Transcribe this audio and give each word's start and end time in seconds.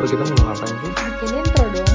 Oh 0.00 0.08
kita 0.08 0.24
mau 0.32 0.48
ngapain 0.48 0.72
sih? 0.80 0.92
Bikin 0.96 1.44
intro 1.44 1.64
dong. 1.76 1.92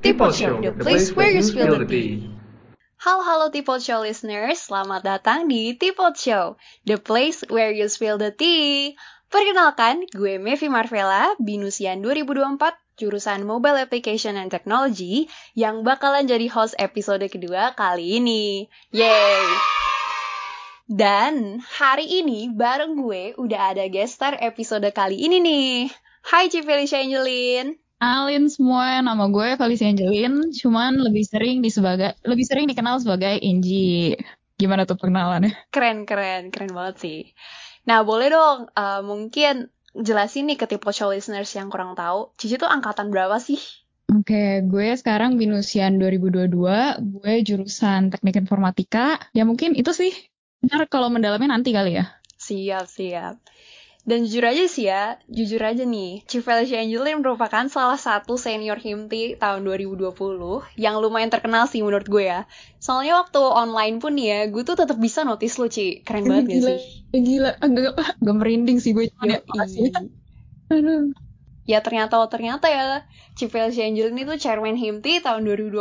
Tipo 0.00 0.32
Show, 0.32 0.64
the 0.64 0.72
place 0.72 1.12
where 1.12 1.36
you 1.36 1.44
spill 1.44 1.76
the 1.76 1.84
tea. 1.84 2.32
Halo 3.04 3.20
halo 3.20 3.46
Tipot 3.52 3.84
Show 3.84 4.08
listeners, 4.08 4.64
selamat 4.64 5.04
datang 5.04 5.52
di 5.52 5.76
Tipot 5.76 6.16
Show, 6.16 6.56
the 6.88 6.96
place 6.96 7.44
where 7.52 7.68
you 7.68 7.92
spill 7.92 8.16
the 8.16 8.32
tea. 8.32 8.96
Perkenalkan, 9.28 10.08
gue 10.08 10.40
Mevi 10.40 10.72
Marvella, 10.72 11.36
binusian 11.36 12.00
2024, 12.00 12.72
jurusan 12.94 13.42
Mobile 13.42 13.82
Application 13.82 14.38
and 14.38 14.50
Technology, 14.50 15.26
yang 15.58 15.82
bakalan 15.82 16.30
jadi 16.30 16.46
host 16.46 16.78
episode 16.78 17.26
kedua 17.26 17.74
kali 17.74 18.22
ini. 18.22 18.70
Yeay! 18.94 19.46
Dan 20.84 21.64
hari 21.64 22.06
ini 22.20 22.52
bareng 22.52 23.00
gue 23.00 23.32
udah 23.40 23.72
ada 23.72 23.88
guest 23.88 24.20
star 24.20 24.36
episode 24.38 24.84
kali 24.92 25.16
ini 25.16 25.40
nih. 25.40 25.88
Hai 26.28 26.52
Ci 26.52 26.60
Felicia 26.60 27.00
Angelin. 27.00 27.80
Alin 28.04 28.52
semua, 28.52 29.00
nama 29.00 29.24
gue 29.32 29.56
Felicia 29.56 29.88
Angelin, 29.88 30.52
cuman 30.52 31.00
lebih 31.00 31.24
sering 31.24 31.64
di 31.64 31.72
sebagai 31.72 32.12
lebih 32.22 32.44
sering 32.44 32.68
dikenal 32.68 33.00
sebagai 33.00 33.40
Angie. 33.40 34.20
Gimana 34.60 34.84
tuh 34.84 34.94
perkenalannya? 35.00 35.56
Keren, 35.72 36.04
keren, 36.04 36.52
keren 36.52 36.70
banget 36.70 36.96
sih. 37.00 37.20
Nah, 37.88 38.04
boleh 38.04 38.28
dong, 38.30 38.70
uh, 38.76 39.00
mungkin 39.00 39.72
jelasin 39.94 40.50
nih 40.50 40.58
ke 40.58 40.66
tipe 40.66 40.90
show 40.90 41.14
listeners 41.14 41.54
yang 41.54 41.70
kurang 41.70 41.94
tahu, 41.94 42.34
Cici 42.34 42.58
tuh 42.58 42.66
angkatan 42.68 43.14
berapa 43.14 43.38
sih? 43.38 43.58
Oke, 44.12 44.60
gue 44.66 44.92
sekarang 45.00 45.40
binusian 45.40 45.96
2022, 45.96 46.50
gue 47.00 47.32
jurusan 47.40 48.12
Teknik 48.12 48.36
Informatika. 48.36 49.16
Ya 49.32 49.48
mungkin 49.48 49.72
itu 49.72 49.96
sih. 49.96 50.12
Ntar 50.60 50.92
kalau 50.92 51.08
mendalamnya 51.08 51.56
nanti 51.56 51.72
kali 51.72 51.96
ya. 51.96 52.04
Siap, 52.36 52.84
siap. 52.84 53.40
Dan 54.04 54.28
jujur 54.28 54.44
aja 54.44 54.68
sih 54.68 54.84
ya, 54.84 55.16
jujur 55.32 55.64
aja 55.64 55.80
nih, 55.80 56.28
Chief 56.28 56.44
Felicia 56.44 56.76
Angelin 56.76 57.24
merupakan 57.24 57.64
salah 57.72 57.96
satu 57.96 58.36
senior 58.36 58.76
Himti 58.76 59.40
tahun 59.40 59.64
2020 59.64 60.12
yang 60.76 61.00
lumayan 61.00 61.32
terkenal 61.32 61.64
sih 61.64 61.80
menurut 61.80 62.04
gue 62.04 62.28
ya. 62.28 62.44
Soalnya 62.84 63.24
waktu 63.24 63.40
online 63.40 64.04
pun 64.04 64.12
ya, 64.20 64.44
gue 64.52 64.60
tuh 64.60 64.76
tetap 64.76 65.00
bisa 65.00 65.24
notice 65.24 65.56
lu, 65.56 65.72
Ci. 65.72 66.04
Keren 66.04 66.28
banget 66.28 66.44
gak 66.44 66.52
gila, 66.52 66.68
sih? 66.68 66.80
Gila, 67.16 67.50
agak, 67.64 67.92
agak 67.96 68.34
merinding 68.36 68.76
sih 68.76 68.92
gue. 68.92 69.08
ya, 69.24 69.40
ya. 69.40 69.90
Aduh. 70.68 71.08
Ya 71.64 71.80
ternyata 71.80 72.20
oh 72.20 72.28
ternyata 72.28 72.68
ya, 72.68 73.08
Felicia 73.40 73.88
Angelin 73.88 74.20
itu 74.20 74.36
chairman 74.36 74.76
Himti 74.76 75.24
tahun 75.24 75.48
2020. 75.48 75.80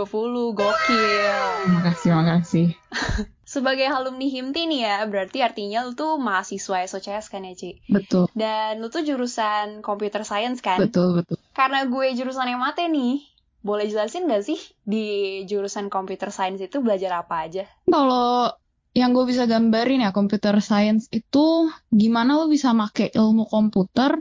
Gokil. 0.56 1.36
Makasih, 1.76 2.12
makasih. 2.16 2.68
Sebagai 3.54 3.86
alumni 3.86 4.28
Himti 4.34 4.66
nih 4.66 4.82
ya, 4.90 4.98
berarti 5.06 5.38
artinya 5.46 5.86
lu 5.86 5.94
tuh 5.94 6.18
mahasiswa 6.18 6.78
SOCS 6.90 7.26
kan 7.30 7.46
ya, 7.46 7.54
Ci? 7.54 7.78
Betul, 7.86 8.26
Dan 8.34 8.82
lu 8.82 8.90
tuh 8.90 9.06
jurusan 9.06 9.86
computer 9.86 10.26
science 10.26 10.60
kan? 10.66 10.82
betul, 10.82 11.22
betul. 11.22 11.38
Karena 11.54 11.86
gue 11.86 12.18
jurusan 12.18 12.50
yang 12.50 12.62
mate 12.66 12.90
nih, 12.90 13.22
boleh 13.62 13.86
jelasin 13.86 14.26
gak 14.26 14.44
sih 14.44 14.58
di 14.82 15.06
jurusan 15.46 15.94
computer 15.94 16.34
science 16.34 16.66
itu 16.66 16.82
belajar 16.82 17.22
apa 17.22 17.46
aja? 17.46 17.64
Kalau 17.86 18.50
yang 18.94 19.14
gue 19.14 19.26
bisa 19.26 19.46
gambarin 19.50 20.06
ya 20.06 20.10
computer 20.14 20.58
science 20.62 21.10
itu 21.14 21.70
gimana 21.94 22.38
lo 22.42 22.46
bisa 22.50 22.74
make 22.74 23.10
ilmu 23.14 23.50
komputer 23.50 24.18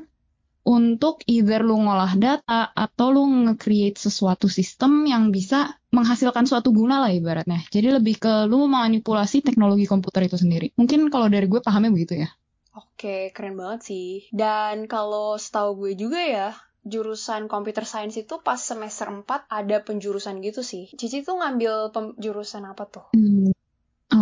untuk 0.62 1.26
either 1.26 1.66
lu 1.66 1.82
ngolah 1.82 2.14
data 2.14 2.70
atau 2.70 3.10
lu 3.10 3.22
nge-create 3.26 3.98
sesuatu 3.98 4.46
sistem 4.46 5.04
yang 5.10 5.34
bisa 5.34 5.74
menghasilkan 5.90 6.46
suatu 6.46 6.70
guna 6.70 7.02
lah 7.02 7.10
ibaratnya. 7.10 7.66
Jadi 7.68 7.92
lebih 7.92 8.22
ke 8.22 8.46
lu 8.46 8.64
memanipulasi 8.66 9.42
teknologi 9.42 9.84
komputer 9.84 10.30
itu 10.30 10.38
sendiri. 10.38 10.70
Mungkin 10.78 11.10
kalau 11.10 11.26
dari 11.26 11.50
gue 11.50 11.60
pahamnya 11.60 11.90
begitu 11.90 12.22
ya. 12.22 12.30
Oke, 12.72 13.34
keren 13.36 13.60
banget 13.60 13.92
sih. 13.92 14.08
Dan 14.32 14.88
kalau 14.88 15.36
setahu 15.36 15.76
gue 15.76 15.92
juga 15.92 16.22
ya, 16.24 16.48
jurusan 16.82 17.46
computer 17.46 17.86
science 17.86 18.16
itu 18.18 18.40
pas 18.40 18.56
semester 18.56 19.06
4 19.06 19.46
ada 19.46 19.84
penjurusan 19.84 20.40
gitu 20.40 20.64
sih. 20.64 20.88
Cici 20.96 21.20
tuh 21.20 21.36
ngambil 21.38 21.92
jurusan 22.16 22.64
apa 22.64 22.88
tuh? 22.88 23.06
Hmm, 23.12 23.52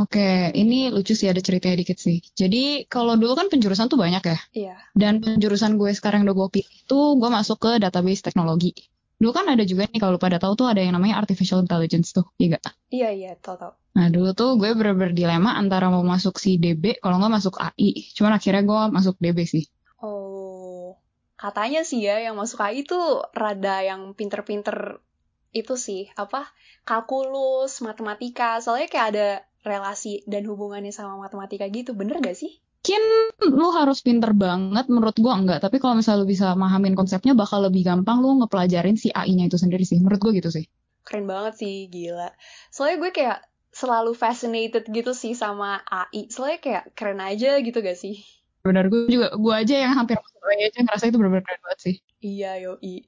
Oke, 0.01 0.49
ini 0.57 0.89
lucu 0.89 1.13
sih 1.13 1.29
ada 1.29 1.45
ceritanya 1.45 1.77
dikit 1.77 2.01
sih. 2.01 2.25
Jadi 2.33 2.89
kalau 2.89 3.21
dulu 3.21 3.37
kan 3.37 3.53
penjurusan 3.53 3.93
tuh 3.93 4.01
banyak 4.01 4.25
ya. 4.25 4.39
Iya. 4.57 4.75
Dan 4.97 5.21
penjurusan 5.21 5.77
gue 5.77 5.93
sekarang 5.93 6.25
udah 6.25 6.33
gue 6.33 6.49
pilih 6.57 6.73
itu 6.73 6.99
gue 7.21 7.29
masuk 7.29 7.61
ke 7.61 7.71
database 7.77 8.25
teknologi. 8.25 8.73
Dulu 9.21 9.37
kan 9.37 9.53
ada 9.53 9.61
juga 9.69 9.85
nih 9.93 10.01
kalau 10.01 10.17
pada 10.17 10.41
tahu 10.41 10.57
tuh 10.57 10.73
ada 10.73 10.81
yang 10.81 10.97
namanya 10.97 11.21
artificial 11.21 11.61
intelligence 11.61 12.17
tuh, 12.17 12.25
iya 12.41 12.57
gak? 12.57 12.73
Iya, 12.89 13.09
iya, 13.13 13.33
tau 13.37 13.61
tau. 13.61 13.73
Nah 13.93 14.09
dulu 14.09 14.33
tuh 14.33 14.57
gue 14.57 14.73
bener-bener 14.73 15.13
dilema 15.13 15.61
antara 15.61 15.93
mau 15.93 16.01
masuk 16.01 16.41
si 16.41 16.57
DB 16.57 16.97
kalau 17.05 17.21
nggak 17.21 17.35
masuk 17.37 17.61
AI. 17.61 18.09
Cuman 18.17 18.33
akhirnya 18.41 18.65
gue 18.65 18.81
masuk 18.89 19.21
DB 19.21 19.45
sih. 19.45 19.69
Oh, 20.01 20.97
katanya 21.37 21.85
sih 21.85 22.01
ya 22.01 22.25
yang 22.25 22.41
masuk 22.41 22.65
AI 22.65 22.89
tuh 22.89 23.21
rada 23.37 23.85
yang 23.85 24.17
pinter-pinter 24.17 25.05
itu 25.53 25.75
sih, 25.77 26.09
apa? 26.17 26.49
Kalkulus, 26.89 27.85
matematika. 27.85 28.63
Soalnya 28.65 28.89
kayak 28.89 29.09
ada 29.13 29.29
relasi 29.61 30.25
dan 30.25 30.49
hubungannya 30.49 30.93
sama 30.93 31.21
matematika 31.21 31.69
gitu. 31.69 31.93
Bener 31.93 32.21
gak 32.21 32.37
sih? 32.37 32.61
Mungkin 32.81 33.05
lu 33.53 33.69
harus 33.77 34.01
pinter 34.01 34.33
banget 34.33 34.89
menurut 34.89 35.13
gue 35.13 35.29
enggak. 35.29 35.61
Tapi 35.61 35.77
kalau 35.77 36.01
misalnya 36.01 36.25
lu 36.25 36.29
bisa 36.29 36.57
mahamin 36.57 36.97
konsepnya 36.97 37.37
bakal 37.37 37.61
lebih 37.69 37.85
gampang 37.85 38.25
lu 38.25 38.41
ngepelajarin 38.41 38.97
si 38.97 39.13
AI-nya 39.13 39.53
itu 39.53 39.61
sendiri 39.61 39.85
sih. 39.85 40.01
Menurut 40.01 40.21
gue 40.21 40.33
gitu 40.41 40.49
sih. 40.49 40.65
Keren 41.05 41.29
banget 41.29 41.61
sih, 41.61 41.93
gila. 41.93 42.33
Soalnya 42.73 42.97
gue 43.05 43.11
kayak 43.13 43.39
selalu 43.71 44.17
fascinated 44.17 44.89
gitu 44.89 45.13
sih 45.13 45.37
sama 45.37 45.85
AI. 45.87 46.33
Soalnya 46.33 46.59
kayak 46.65 46.85
keren 46.97 47.21
aja 47.21 47.61
gitu 47.61 47.85
gak 47.85 48.01
sih? 48.01 48.25
Bener 48.65 48.89
gue 48.89 49.09
juga, 49.09 49.33
gue 49.33 49.55
aja 49.57 49.75
yang 49.77 49.93
hampir 49.97 50.17
masuk 50.17 50.41
AI 50.45 50.73
aja 50.73 50.79
ngerasa 50.85 51.05
itu 51.09 51.17
bener-bener 51.21 51.45
keren 51.45 51.61
banget 51.65 51.81
sih. 51.81 51.95
Iya, 52.25 52.65
yoi. 52.65 53.05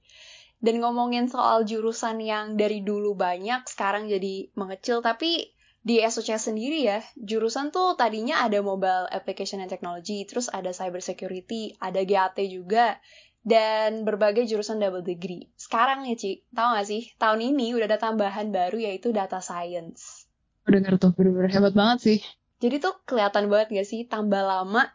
Dan 0.62 0.78
ngomongin 0.78 1.26
soal 1.26 1.66
jurusan 1.66 2.22
yang 2.22 2.54
dari 2.54 2.84
dulu 2.86 3.18
banyak, 3.18 3.66
sekarang 3.66 4.06
jadi 4.06 4.52
mengecil, 4.54 5.02
tapi 5.02 5.50
di 5.82 5.98
SOCS 5.98 6.54
sendiri 6.54 6.86
ya, 6.86 7.02
jurusan 7.18 7.74
tuh 7.74 7.98
tadinya 7.98 8.46
ada 8.46 8.62
Mobile 8.62 9.10
Application 9.10 9.58
and 9.58 9.66
Technology, 9.66 10.22
terus 10.22 10.46
ada 10.46 10.70
Cyber 10.70 11.02
Security, 11.02 11.74
ada 11.82 12.06
GAT 12.06 12.38
juga, 12.46 13.02
dan 13.42 14.06
berbagai 14.06 14.46
jurusan 14.46 14.78
double 14.78 15.02
degree. 15.02 15.50
Sekarang 15.58 16.06
ya, 16.06 16.14
Ci, 16.14 16.46
tau 16.54 16.78
gak 16.78 16.86
sih, 16.86 17.10
tahun 17.18 17.42
ini 17.54 17.74
udah 17.74 17.90
ada 17.90 17.98
tambahan 17.98 18.54
baru 18.54 18.78
yaitu 18.78 19.10
Data 19.10 19.42
Science. 19.42 20.30
Denger 20.62 21.02
tuh 21.02 21.10
bener-bener 21.18 21.50
hebat 21.50 21.74
banget 21.74 21.98
sih. 21.98 22.18
Jadi 22.62 22.78
tuh 22.78 22.94
kelihatan 23.02 23.50
banget 23.50 23.82
gak 23.82 23.88
sih, 23.90 24.06
tambah 24.06 24.38
lama, 24.38 24.86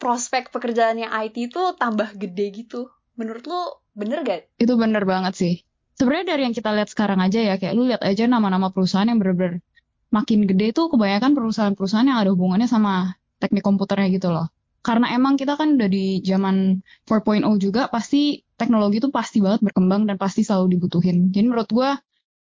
prospek 0.00 0.48
pekerjaannya 0.48 1.12
IT 1.28 1.52
tuh 1.52 1.76
tambah 1.76 2.16
gede 2.16 2.64
gitu. 2.64 2.88
Menurut 3.20 3.44
lu, 3.44 3.60
bener 3.92 4.24
gak? 4.24 4.48
Itu 4.56 4.80
bener 4.80 5.04
banget 5.04 5.36
sih. 5.36 5.54
Sebenarnya 6.00 6.32
dari 6.32 6.48
yang 6.48 6.56
kita 6.56 6.72
lihat 6.72 6.88
sekarang 6.88 7.20
aja 7.20 7.44
ya, 7.44 7.60
kayak 7.60 7.76
lu 7.76 7.84
lihat 7.84 8.00
aja 8.00 8.24
nama-nama 8.24 8.72
perusahaan 8.72 9.04
yang 9.04 9.20
bener-bener 9.20 9.60
makin 10.10 10.46
gede 10.46 10.74
tuh 10.74 10.90
kebanyakan 10.90 11.32
perusahaan-perusahaan 11.38 12.06
yang 12.06 12.18
ada 12.18 12.30
hubungannya 12.34 12.66
sama 12.66 13.14
teknik 13.38 13.64
komputernya 13.64 14.10
gitu 14.10 14.30
loh. 14.30 14.50
Karena 14.80 15.12
emang 15.12 15.36
kita 15.36 15.60
kan 15.60 15.76
udah 15.76 15.90
di 15.92 16.24
zaman 16.24 16.80
4.0 17.04 17.44
juga, 17.60 17.86
pasti 17.92 18.42
teknologi 18.56 19.00
tuh 19.00 19.12
pasti 19.12 19.40
banget 19.40 19.60
berkembang 19.64 20.08
dan 20.08 20.16
pasti 20.16 20.40
selalu 20.44 20.76
dibutuhin. 20.76 21.28
Jadi 21.32 21.46
menurut 21.46 21.68
gua 21.68 22.00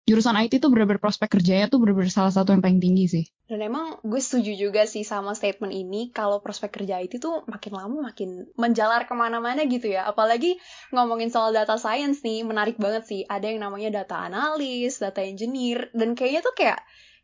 jurusan 0.07 0.39
IT 0.39 0.63
tuh 0.63 0.71
bener-bener 0.71 1.03
prospek 1.03 1.27
kerjanya 1.27 1.67
tuh 1.67 1.83
bener-bener 1.83 2.07
salah 2.07 2.31
satu 2.31 2.55
yang 2.55 2.63
paling 2.63 2.79
tinggi 2.79 3.05
sih. 3.11 3.25
Dan 3.43 3.59
emang 3.59 3.99
gue 4.07 4.21
setuju 4.23 4.55
juga 4.55 4.87
sih 4.87 5.03
sama 5.03 5.35
statement 5.35 5.75
ini, 5.75 6.15
kalau 6.15 6.39
prospek 6.39 6.79
kerja 6.79 7.03
IT 7.03 7.19
tuh 7.19 7.43
makin 7.43 7.75
lama 7.75 8.07
makin 8.07 8.47
menjalar 8.55 9.03
ke 9.03 9.11
mana-mana 9.11 9.67
gitu 9.67 9.91
ya. 9.91 10.07
Apalagi 10.07 10.55
ngomongin 10.95 11.27
soal 11.27 11.51
data 11.51 11.75
science 11.75 12.23
nih, 12.23 12.47
menarik 12.47 12.79
banget 12.79 13.03
sih. 13.03 13.21
Ada 13.27 13.51
yang 13.51 13.67
namanya 13.67 14.03
data 14.03 14.23
analis, 14.31 14.95
data 15.03 15.19
engineer, 15.19 15.91
dan 15.91 16.15
kayaknya 16.15 16.39
tuh 16.39 16.55
kayak 16.55 16.79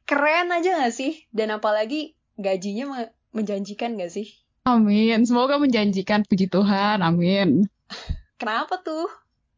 keren 0.09 0.47
aja 0.55 0.69
gak 0.83 0.93
sih? 0.93 1.11
Dan 1.31 1.49
apalagi 1.57 2.15
gajinya 2.39 2.85
me- 2.91 3.13
menjanjikan 3.33 3.95
gak 3.99 4.11
sih? 4.13 4.27
Amin, 4.63 5.27
semoga 5.27 5.59
menjanjikan 5.59 6.23
puji 6.23 6.47
Tuhan, 6.47 7.03
amin. 7.03 7.67
Kenapa 8.39 8.79
tuh? 8.79 9.07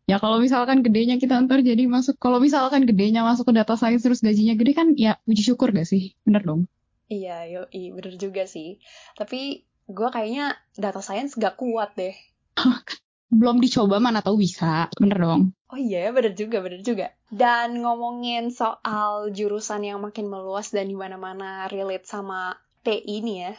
Ya 0.05 0.21
kalau 0.21 0.37
misalkan 0.37 0.85
gedenya 0.85 1.17
kita 1.17 1.41
ntar 1.45 1.65
jadi 1.65 1.89
masuk, 1.89 2.17
kalau 2.21 2.37
misalkan 2.37 2.85
gedenya 2.85 3.25
masuk 3.25 3.49
ke 3.49 3.53
data 3.57 3.73
science 3.73 4.05
terus 4.05 4.21
gajinya 4.21 4.53
gede 4.53 4.71
kan 4.77 4.87
ya 4.93 5.17
puji 5.25 5.41
syukur 5.41 5.73
gak 5.73 5.89
sih? 5.89 6.13
Bener 6.25 6.41
dong? 6.45 6.69
Iya, 7.09 7.45
yoi, 7.49 7.93
bener 7.93 8.13
juga 8.17 8.49
sih. 8.49 8.81
Tapi 9.17 9.65
gue 9.85 10.07
kayaknya 10.09 10.57
data 10.77 11.01
science 11.05 11.37
gak 11.37 11.57
kuat 11.57 11.93
deh. 11.97 12.13
Belum 13.29 13.57
dicoba 13.59 13.97
mana 13.97 14.21
tahu 14.21 14.39
bisa, 14.41 14.87
bener 14.95 15.17
dong? 15.17 15.41
Oh 15.73 15.79
iya, 15.79 16.13
bener 16.13 16.37
juga, 16.37 16.61
bener 16.61 16.85
juga. 16.85 17.11
Dan 17.27 17.81
ngomongin 17.81 18.53
soal 18.53 19.33
jurusan 19.33 19.83
yang 19.83 19.99
makin 19.99 20.29
meluas 20.29 20.71
dan 20.71 20.87
di 20.87 20.95
mana-mana 20.95 21.65
relate 21.67 22.05
sama 22.05 22.55
TI 22.85 23.25
nih 23.25 23.37
ya, 23.41 23.53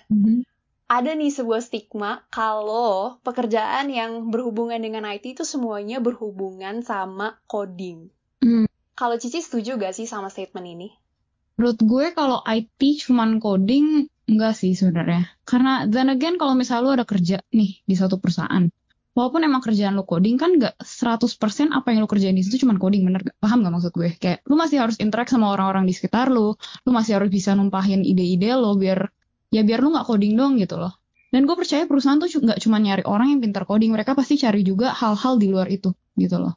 ada 0.86 1.10
nih 1.18 1.34
sebuah 1.34 1.60
stigma 1.66 2.22
kalau 2.30 3.18
pekerjaan 3.26 3.90
yang 3.90 4.30
berhubungan 4.30 4.78
dengan 4.78 5.02
IT 5.02 5.34
itu 5.34 5.42
semuanya 5.42 5.98
berhubungan 5.98 6.86
sama 6.86 7.42
coding. 7.50 8.06
Hmm. 8.38 8.70
Kalau 8.94 9.18
Cici 9.18 9.42
setuju 9.42 9.76
gak 9.76 9.98
sih 9.98 10.06
sama 10.06 10.30
statement 10.30 10.66
ini? 10.66 10.88
Menurut 11.58 11.80
gue 11.82 12.06
kalau 12.14 12.40
IT 12.46 12.78
cuman 13.02 13.42
coding 13.42 14.06
enggak 14.30 14.54
sih 14.54 14.78
sebenarnya. 14.78 15.26
Karena 15.42 15.90
then 15.90 16.08
again 16.14 16.38
kalau 16.38 16.54
misalnya 16.54 16.84
lu 16.86 16.92
ada 17.02 17.06
kerja 17.08 17.42
nih 17.50 17.82
di 17.82 17.94
satu 17.98 18.22
perusahaan. 18.22 18.70
Walaupun 19.16 19.48
emang 19.48 19.64
kerjaan 19.64 19.96
lu 19.96 20.04
coding 20.04 20.36
kan 20.36 20.60
nggak 20.60 20.76
100% 20.76 21.72
apa 21.72 21.88
yang 21.88 22.04
lu 22.04 22.08
kerjain 22.08 22.36
di 22.36 22.44
situ 22.44 22.68
cuman 22.68 22.76
coding 22.76 23.00
bener 23.08 23.24
gak? 23.24 23.36
Paham 23.40 23.64
gak 23.64 23.72
maksud 23.72 23.92
gue? 23.96 24.12
Kayak 24.20 24.44
lu 24.44 24.60
masih 24.60 24.76
harus 24.84 25.00
interact 25.00 25.32
sama 25.32 25.48
orang-orang 25.56 25.88
di 25.88 25.96
sekitar 25.96 26.28
lu. 26.28 26.52
Lu 26.84 26.90
masih 26.92 27.16
harus 27.16 27.32
bisa 27.32 27.56
numpahin 27.56 28.04
ide-ide 28.04 28.52
lo 28.52 28.76
biar 28.76 29.08
ya 29.48 29.64
biar 29.64 29.80
lu 29.80 29.96
nggak 29.96 30.04
coding 30.04 30.36
dong 30.36 30.60
gitu 30.60 30.76
loh. 30.76 30.92
Dan 31.32 31.48
gue 31.48 31.56
percaya 31.56 31.88
perusahaan 31.88 32.20
tuh 32.20 32.28
nggak 32.28 32.60
cuma 32.60 32.76
nyari 32.76 33.08
orang 33.08 33.32
yang 33.32 33.40
pintar 33.40 33.64
coding, 33.64 33.88
mereka 33.96 34.12
pasti 34.12 34.36
cari 34.36 34.60
juga 34.60 34.92
hal-hal 34.92 35.40
di 35.40 35.48
luar 35.48 35.72
itu 35.72 35.96
gitu 36.20 36.36
loh. 36.36 36.52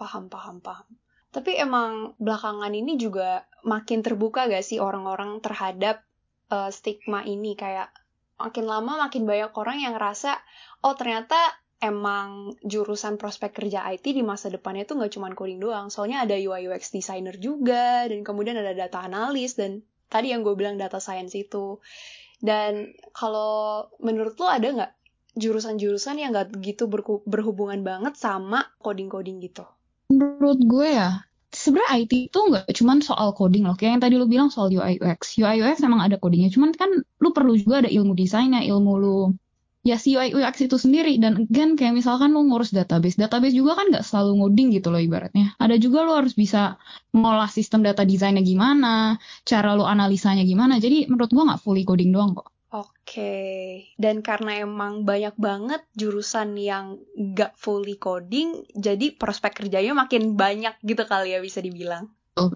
Paham, 0.00 0.32
paham, 0.32 0.64
paham. 0.64 0.88
Tapi 1.28 1.60
emang 1.60 2.16
belakangan 2.16 2.72
ini 2.72 2.96
juga 2.96 3.44
makin 3.68 4.00
terbuka 4.00 4.48
gak 4.48 4.64
sih 4.64 4.80
orang-orang 4.80 5.44
terhadap 5.44 6.00
uh, 6.48 6.72
stigma 6.72 7.20
ini 7.28 7.52
kayak 7.52 7.92
makin 8.40 8.64
lama 8.64 8.96
makin 8.96 9.26
banyak 9.28 9.52
orang 9.52 9.76
yang 9.82 9.92
ngerasa 9.98 10.38
oh 10.86 10.94
ternyata 10.94 11.36
emang 11.78 12.58
jurusan 12.66 13.16
prospek 13.16 13.54
kerja 13.54 13.86
IT 13.90 14.02
di 14.02 14.22
masa 14.26 14.50
depannya 14.50 14.86
tuh 14.86 14.98
nggak 14.98 15.12
cuma 15.14 15.30
coding 15.34 15.62
doang. 15.62 15.88
Soalnya 15.88 16.26
ada 16.26 16.34
UI 16.34 16.66
UX 16.70 16.90
designer 16.90 17.38
juga 17.38 18.06
dan 18.10 18.22
kemudian 18.26 18.58
ada 18.58 18.74
data 18.74 19.02
analis 19.02 19.54
dan 19.54 19.86
tadi 20.10 20.34
yang 20.34 20.42
gue 20.42 20.54
bilang 20.58 20.76
data 20.76 20.98
science 20.98 21.38
itu. 21.38 21.78
Dan 22.38 22.94
kalau 23.14 23.86
menurut 23.98 24.38
lo 24.38 24.46
ada 24.46 24.68
nggak 24.70 24.92
jurusan-jurusan 25.38 26.18
yang 26.18 26.34
nggak 26.34 26.54
gitu 26.62 26.90
berhubungan 27.26 27.82
banget 27.86 28.18
sama 28.18 28.66
coding-coding 28.82 29.38
gitu? 29.42 29.66
menurut 30.08 30.60
gue 30.64 30.88
ya 30.88 31.20
sebenarnya 31.52 32.04
IT 32.04 32.12
itu 32.32 32.38
nggak 32.40 32.64
cuma 32.76 32.92
soal 33.04 33.32
coding 33.36 33.64
loh 33.64 33.76
kayak 33.76 33.96
yang 33.96 34.02
tadi 34.02 34.14
lu 34.16 34.26
bilang 34.28 34.48
soal 34.48 34.72
UI 34.72 35.00
UX 35.00 35.36
UI 35.40 35.60
UX 35.64 35.84
emang 35.84 36.00
ada 36.00 36.16
codingnya 36.16 36.52
cuman 36.52 36.72
kan 36.76 36.90
lu 37.20 37.28
perlu 37.32 37.56
juga 37.56 37.84
ada 37.84 37.90
ilmu 37.92 38.12
desainnya 38.16 38.64
ilmu 38.64 38.92
lu 38.96 39.16
ya 39.86 39.96
si 39.96 40.14
UI 40.14 40.34
UX 40.34 40.64
itu 40.64 40.76
sendiri. 40.76 41.18
Dan 41.18 41.48
again 41.48 41.74
kayak 41.78 41.94
misalkan 41.94 42.34
lu 42.34 42.46
ngurus 42.46 42.74
database 42.74 43.18
database 43.18 43.54
juga 43.54 43.78
kan 43.78 43.90
nggak 43.90 44.04
selalu 44.06 44.42
ngoding 44.42 44.68
gitu 44.74 44.88
loh 44.90 45.02
ibaratnya. 45.02 45.54
Ada 45.58 45.78
juga 45.78 46.04
lu 46.06 46.12
harus 46.14 46.34
bisa 46.34 46.78
ngolah 47.14 47.50
sistem 47.50 47.82
data 47.86 48.02
desainnya 48.02 48.42
gimana 48.44 49.18
cara 49.46 49.74
lu 49.78 49.84
analisanya 49.86 50.42
gimana. 50.42 50.78
Jadi 50.78 51.08
menurut 51.08 51.30
gua 51.30 51.54
nggak 51.54 51.62
fully 51.62 51.82
coding 51.86 52.10
doang 52.14 52.36
kok. 52.36 52.50
Oke, 52.68 53.96
dan 53.96 54.20
karena 54.20 54.60
emang 54.60 55.08
banyak 55.08 55.32
banget 55.40 55.80
jurusan 55.96 56.52
yang 56.60 57.00
gak 57.16 57.56
fully 57.56 57.96
coding, 57.96 58.60
jadi 58.76 59.16
prospek 59.16 59.64
kerjanya 59.64 59.96
makin 59.96 60.36
banyak 60.36 60.76
gitu 60.84 61.08
kali 61.08 61.32
ya 61.32 61.40
bisa 61.40 61.64
dibilang. 61.64 62.12
Oh. 62.36 62.52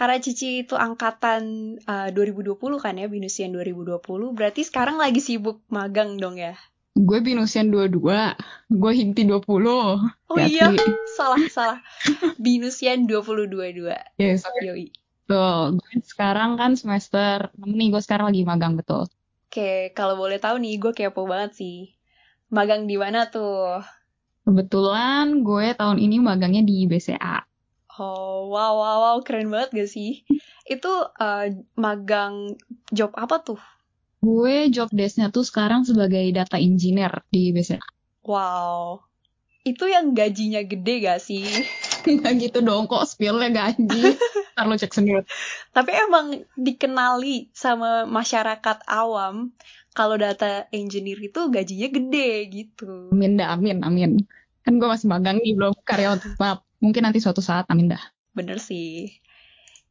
Karena 0.00 0.16
Cici 0.16 0.64
itu 0.64 0.80
angkatan 0.80 1.76
uh, 1.84 2.08
2020 2.08 2.56
kan 2.80 2.96
ya, 2.96 3.04
Binusian 3.04 3.52
2020, 3.52 4.00
berarti 4.32 4.64
sekarang 4.64 4.96
lagi 4.96 5.20
sibuk 5.20 5.60
magang 5.68 6.16
dong 6.16 6.40
ya? 6.40 6.56
Gue 6.96 7.20
Binusian 7.20 7.68
22, 7.68 8.00
gue 8.72 8.92
Hinti 8.96 9.28
20. 9.28 9.44
Oh 9.44 10.00
Hati. 10.40 10.56
iya, 10.56 10.72
salah, 11.20 11.44
salah. 11.52 11.80
Binusian 12.40 13.04
2022. 13.04 13.92
Yes. 14.16 14.40
Yoi. 14.64 14.88
Tuh, 15.28 15.76
gue 15.76 15.92
sekarang 16.00 16.56
kan 16.56 16.80
semester 16.80 17.52
6 17.60 17.68
nih, 17.68 17.92
gue 17.92 18.00
sekarang 18.00 18.32
lagi 18.32 18.48
magang 18.48 18.80
betul. 18.80 19.04
Oke, 19.52 19.92
kalau 19.92 20.16
boleh 20.16 20.40
tahu 20.40 20.64
nih, 20.64 20.80
gue 20.80 20.96
kepo 20.96 21.28
banget 21.28 21.60
sih. 21.60 21.92
Magang 22.48 22.88
di 22.88 22.96
mana 22.96 23.28
tuh? 23.28 23.84
Kebetulan 24.48 25.44
gue 25.44 25.76
tahun 25.76 26.00
ini 26.00 26.24
magangnya 26.24 26.64
di 26.64 26.88
BCA. 26.88 27.49
Oh, 28.00 28.48
wow, 28.48 28.80
wow, 28.80 28.96
wow, 29.04 29.16
keren 29.20 29.52
banget 29.52 29.76
gak 29.76 29.90
sih? 29.92 30.24
Itu 30.64 30.88
uh, 31.04 31.46
magang 31.76 32.56
job 32.88 33.12
apa 33.12 33.44
tuh? 33.44 33.60
Gue 34.24 34.72
job 34.72 34.88
desk-nya 34.88 35.28
tuh 35.28 35.44
sekarang 35.44 35.84
sebagai 35.84 36.24
data 36.32 36.56
engineer 36.56 37.12
di 37.28 37.52
BCA. 37.52 37.76
Wow, 38.24 39.04
itu 39.68 39.84
yang 39.84 40.16
gajinya 40.16 40.64
gede 40.64 40.94
gak 41.04 41.20
sih? 41.20 41.44
Nggak 42.08 42.34
gitu 42.48 42.58
dong, 42.64 42.88
kok 42.88 43.04
spillnya 43.04 43.52
gaji. 43.52 44.16
Ntar 44.56 44.64
lo 44.64 44.80
cek 44.80 44.96
sendiri. 44.96 45.28
Tapi 45.76 45.92
emang 45.92 46.40
dikenali 46.56 47.52
sama 47.52 48.08
masyarakat 48.08 48.88
awam 48.88 49.52
kalau 49.92 50.16
data 50.16 50.64
engineer 50.72 51.20
itu 51.20 51.52
gajinya 51.52 51.88
gede 51.92 52.30
gitu. 52.48 53.12
Amin 53.12 53.36
dah, 53.36 53.52
amin, 53.52 53.84
amin. 53.84 54.10
Kan 54.64 54.80
gue 54.80 54.88
masih 54.88 55.04
magang 55.12 55.36
nih, 55.44 55.52
belum 55.52 55.76
karyawan 55.84 56.16
tetap. 56.16 56.64
Mungkin 56.80 57.04
nanti 57.04 57.20
suatu 57.20 57.44
saat, 57.44 57.68
amin 57.68 57.92
dah. 57.92 58.02
Bener 58.32 58.56
sih. 58.56 59.12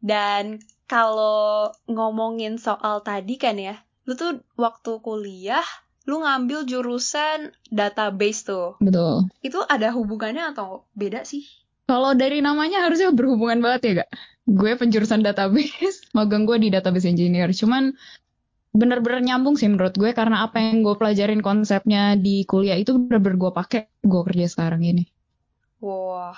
Dan 0.02 0.60
kalau 0.90 1.70
ngomongin 1.86 2.58
soal 2.58 3.06
tadi 3.06 3.38
kan 3.38 3.56
ya, 3.62 3.78
lu 4.10 4.18
tuh 4.18 4.42
waktu 4.58 4.98
kuliah 5.06 5.66
lu 6.10 6.26
ngambil 6.26 6.66
jurusan 6.66 7.54
database 7.70 8.42
tuh. 8.50 8.82
Betul. 8.82 9.30
Itu 9.46 9.62
ada 9.70 9.94
hubungannya 9.94 10.50
atau 10.50 10.90
beda 10.98 11.22
sih? 11.22 11.46
Kalau 11.86 12.18
dari 12.18 12.42
namanya 12.42 12.86
harusnya 12.86 13.14
berhubungan 13.14 13.62
banget 13.62 13.82
ya 13.86 13.92
gak? 14.02 14.10
Gue 14.50 14.74
penjurusan 14.74 15.22
database, 15.22 16.02
magang 16.18 16.50
gue 16.50 16.58
di 16.58 16.74
database 16.74 17.06
engineer. 17.06 17.54
Cuman 17.54 17.94
bener-bener 18.74 19.22
nyambung 19.22 19.58
sih 19.58 19.70
menurut 19.70 19.98
gue 19.98 20.14
karena 20.14 20.46
apa 20.46 20.62
yang 20.62 20.86
gue 20.86 20.94
pelajarin 20.98 21.42
konsepnya 21.42 22.14
di 22.18 22.46
kuliah 22.46 22.78
itu 22.78 22.98
bener-bener 22.98 23.38
gue 23.38 23.52
pakai 23.54 23.82
gue 24.02 24.22
kerja 24.26 24.46
sekarang 24.50 24.82
ini. 24.82 25.06
Wah, 25.82 26.38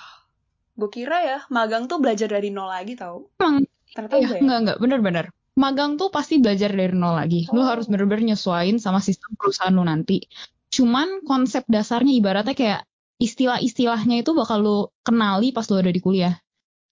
gue 0.72 0.90
kira 0.90 1.18
ya 1.20 1.38
magang 1.52 1.84
tuh 1.86 2.00
belajar 2.00 2.32
dari 2.32 2.48
nol 2.48 2.68
lagi 2.68 2.96
tau. 2.96 3.28
Emang, 3.38 3.68
Ternyata 3.92 4.16
iya, 4.16 4.28
ya, 4.28 4.40
enggak, 4.40 4.58
enggak, 4.64 4.78
bener-bener. 4.80 5.26
Magang 5.52 6.00
tuh 6.00 6.08
pasti 6.08 6.40
belajar 6.40 6.72
dari 6.72 6.96
nol 6.96 7.12
lagi. 7.12 7.44
Oh. 7.52 7.60
Lo 7.60 7.68
harus 7.68 7.84
bener-bener 7.86 8.32
nyesuaiin 8.32 8.80
sama 8.80 9.04
sistem 9.04 9.36
perusahaan 9.36 9.72
lo 9.72 9.84
nanti. 9.84 10.24
Cuman 10.72 11.20
konsep 11.28 11.68
dasarnya 11.68 12.16
ibaratnya 12.16 12.56
kayak 12.56 12.80
istilah-istilahnya 13.20 14.24
itu 14.24 14.32
bakal 14.32 14.58
lo 14.64 14.78
kenali 15.04 15.52
pas 15.52 15.68
lo 15.68 15.76
ada 15.76 15.92
di 15.92 16.00
kuliah. 16.00 16.32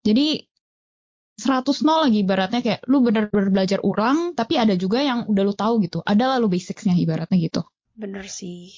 Jadi 0.04 0.44
100 1.40 1.88
nol 1.88 2.04
lagi 2.04 2.20
ibaratnya 2.20 2.60
kayak 2.60 2.80
lu 2.84 3.00
bener-bener 3.00 3.48
belajar 3.48 3.80
ulang 3.80 4.36
tapi 4.36 4.60
ada 4.60 4.76
juga 4.76 5.00
yang 5.00 5.24
udah 5.24 5.42
lu 5.48 5.54
tahu 5.56 5.80
gitu. 5.80 6.04
Ada 6.04 6.36
lalu 6.36 6.60
basicsnya 6.60 6.92
ibaratnya 7.00 7.40
gitu. 7.40 7.64
Bener 7.96 8.28
sih. 8.28 8.68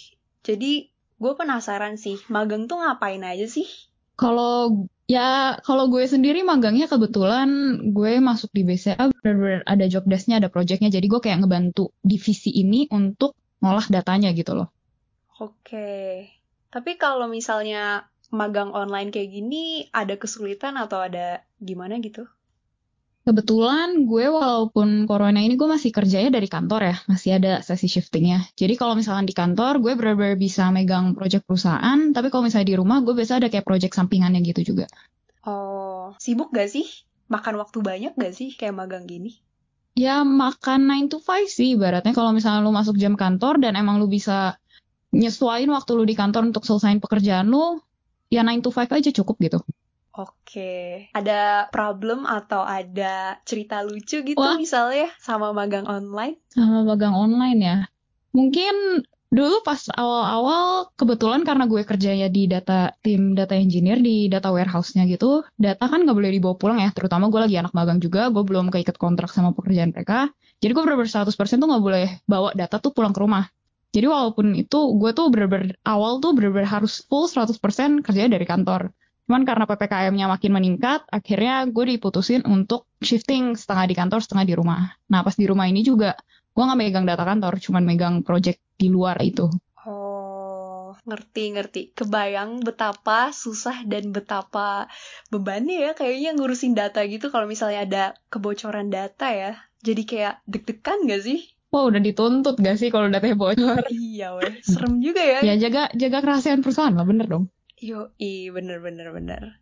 Jadi 0.46 0.86
gue 1.18 1.32
penasaran 1.34 1.98
sih, 1.98 2.22
magang 2.30 2.70
tuh 2.70 2.78
ngapain 2.78 3.22
aja 3.26 3.50
sih? 3.50 3.66
Kalau 4.22 4.86
ya 5.10 5.58
kalau 5.66 5.90
gue 5.90 6.06
sendiri 6.06 6.46
magangnya 6.46 6.86
kebetulan 6.86 7.50
gue 7.90 8.22
masuk 8.22 8.54
di 8.54 8.62
BCA 8.62 9.10
bener-bener 9.10 9.66
ada 9.66 9.84
job 9.90 10.06
desk-nya, 10.06 10.38
ada 10.38 10.46
project-nya. 10.46 10.94
Jadi 10.94 11.06
gue 11.10 11.18
kayak 11.18 11.42
ngebantu 11.42 11.90
divisi 12.06 12.54
ini 12.54 12.86
untuk 12.94 13.34
ngolah 13.58 13.90
datanya 13.90 14.30
gitu 14.30 14.54
loh. 14.54 14.70
Oke. 15.42 16.30
Tapi 16.70 16.94
kalau 17.02 17.26
misalnya 17.26 18.06
magang 18.30 18.70
online 18.72 19.10
kayak 19.10 19.28
gini 19.28 19.90
ada 19.90 20.14
kesulitan 20.14 20.78
atau 20.78 21.02
ada 21.02 21.42
gimana 21.58 21.98
gitu? 21.98 22.30
Kebetulan 23.22 24.02
gue 24.02 24.26
walaupun 24.26 25.06
corona 25.06 25.38
ini 25.38 25.54
gue 25.54 25.70
masih 25.70 25.94
kerjanya 25.94 26.34
dari 26.34 26.50
kantor 26.50 26.80
ya, 26.90 26.96
masih 27.06 27.38
ada 27.38 27.62
sesi 27.62 27.86
shiftingnya. 27.86 28.50
Jadi 28.58 28.74
kalau 28.74 28.98
misalnya 28.98 29.30
di 29.30 29.34
kantor 29.36 29.78
gue 29.78 29.94
benar-benar 29.94 30.34
bisa 30.34 30.74
megang 30.74 31.14
project 31.14 31.46
perusahaan, 31.46 32.10
tapi 32.10 32.34
kalau 32.34 32.50
misalnya 32.50 32.74
di 32.74 32.76
rumah 32.82 32.98
gue 33.06 33.14
biasa 33.14 33.38
ada 33.38 33.46
kayak 33.46 33.62
project 33.62 33.94
sampingannya 33.94 34.42
gitu 34.42 34.74
juga. 34.74 34.90
Oh, 35.46 36.18
sibuk 36.18 36.50
gak 36.50 36.66
sih? 36.66 36.82
Makan 37.30 37.62
waktu 37.62 37.78
banyak 37.78 38.18
gak 38.18 38.34
sih 38.34 38.58
kayak 38.58 38.74
magang 38.74 39.06
gini? 39.06 39.38
Ya 39.94 40.26
makan 40.26 40.90
9 40.90 41.12
to 41.12 41.22
5 41.22 41.46
sih 41.46 41.78
ibaratnya 41.78 42.16
kalau 42.16 42.34
misalnya 42.34 42.64
lu 42.64 42.74
masuk 42.74 42.98
jam 42.98 43.14
kantor 43.14 43.62
dan 43.62 43.78
emang 43.78 44.02
lu 44.02 44.10
bisa 44.10 44.58
nyesuaiin 45.14 45.70
waktu 45.70 45.94
lu 45.94 46.02
di 46.02 46.18
kantor 46.18 46.50
untuk 46.50 46.66
selesaiin 46.66 46.98
pekerjaan 46.98 47.46
lu, 47.46 47.78
ya 48.34 48.42
9 48.42 48.66
to 48.66 48.74
5 48.74 48.98
aja 48.98 49.10
cukup 49.14 49.38
gitu. 49.38 49.60
Oke, 50.12 51.08
ada 51.16 51.72
problem 51.72 52.28
atau 52.28 52.60
ada 52.60 53.40
cerita 53.48 53.80
lucu 53.80 54.20
gitu 54.20 54.36
Wah. 54.36 54.60
misalnya 54.60 55.08
sama 55.16 55.56
magang 55.56 55.88
online? 55.88 56.36
Sama 56.52 56.84
magang 56.84 57.16
online 57.16 57.58
ya. 57.64 57.78
Mungkin 58.36 59.08
dulu 59.32 59.64
pas 59.64 59.80
awal-awal 59.96 60.92
kebetulan 61.00 61.48
karena 61.48 61.64
gue 61.64 61.80
kerjanya 61.88 62.28
di 62.28 62.44
data 62.44 62.92
tim 63.00 63.32
data 63.32 63.56
engineer 63.56 64.04
di 64.04 64.28
data 64.28 64.52
warehouse-nya 64.52 65.08
gitu, 65.08 65.48
data 65.56 65.88
kan 65.88 66.04
nggak 66.04 66.12
boleh 66.12 66.28
dibawa 66.36 66.60
pulang 66.60 66.78
ya. 66.84 66.92
Terutama 66.92 67.32
gue 67.32 67.48
lagi 67.48 67.56
anak 67.56 67.72
magang 67.72 67.96
juga, 67.96 68.28
gue 68.28 68.44
belum 68.44 68.68
keikat 68.68 69.00
kontrak 69.00 69.32
sama 69.32 69.56
pekerjaan 69.56 69.96
mereka. 69.96 70.28
Jadi 70.60 70.76
gue 70.76 70.82
bener-bener 70.84 71.08
100% 71.08 71.32
tuh 71.56 71.68
nggak 71.72 71.84
boleh 71.88 72.06
bawa 72.28 72.52
data 72.52 72.76
tuh 72.76 72.92
pulang 72.92 73.16
ke 73.16 73.20
rumah. 73.24 73.48
Jadi 73.96 74.04
walaupun 74.08 74.60
itu 74.60 74.76
gue 75.00 75.10
tuh 75.16 75.32
bener-bener 75.32 75.72
awal 75.88 76.20
tuh 76.20 76.36
bener-bener 76.36 76.68
harus 76.68 77.00
full 77.08 77.24
100% 77.28 78.04
kerjanya 78.04 78.36
dari 78.36 78.44
kantor. 78.44 78.92
Cuman 79.32 79.48
karena 79.48 79.64
PPKM-nya 79.64 80.28
makin 80.28 80.52
meningkat, 80.52 81.08
akhirnya 81.08 81.64
gue 81.64 81.96
diputusin 81.96 82.44
untuk 82.44 82.84
shifting 83.00 83.56
setengah 83.56 83.88
di 83.88 83.94
kantor, 83.96 84.20
setengah 84.20 84.44
di 84.44 84.52
rumah. 84.52 84.92
Nah 85.08 85.24
pas 85.24 85.32
di 85.32 85.48
rumah 85.48 85.64
ini 85.72 85.80
juga 85.80 86.20
gue 86.52 86.60
nggak 86.60 86.76
megang 86.76 87.08
data 87.08 87.24
kantor, 87.24 87.56
cuman 87.56 87.80
megang 87.80 88.20
project 88.28 88.60
di 88.76 88.92
luar 88.92 89.16
itu. 89.24 89.48
Oh, 89.88 90.92
ngerti 91.08 91.56
ngerti. 91.56 91.96
Kebayang 91.96 92.60
betapa 92.60 93.32
susah 93.32 93.88
dan 93.88 94.12
betapa 94.12 94.92
bebannya 95.32 95.80
ya 95.80 95.90
kayaknya 95.96 96.36
ngurusin 96.36 96.76
data 96.76 97.00
gitu 97.08 97.32
kalau 97.32 97.48
misalnya 97.48 97.88
ada 97.88 98.04
kebocoran 98.28 98.92
data 98.92 99.32
ya. 99.32 99.56
Jadi 99.80 100.04
kayak 100.04 100.44
deg-degan 100.44 101.08
gak 101.08 101.24
sih? 101.24 101.40
Wah 101.72 101.88
udah 101.88 102.04
dituntut 102.04 102.60
gak 102.60 102.76
sih 102.76 102.92
kalau 102.92 103.08
datanya 103.08 103.40
bocor? 103.40 103.80
Iya 103.88 104.36
weh, 104.36 104.60
serem 104.60 105.00
juga 105.00 105.24
ya. 105.24 105.40
ya 105.40 105.56
jaga 105.56 105.88
jaga 105.96 106.20
kerahasiaan 106.20 106.60
perusahaan 106.60 106.92
lah 106.92 107.08
bener 107.08 107.32
dong. 107.32 107.48
Yo, 107.82 108.14
bener 108.54 108.78
bener 108.78 109.10
bener. 109.10 109.58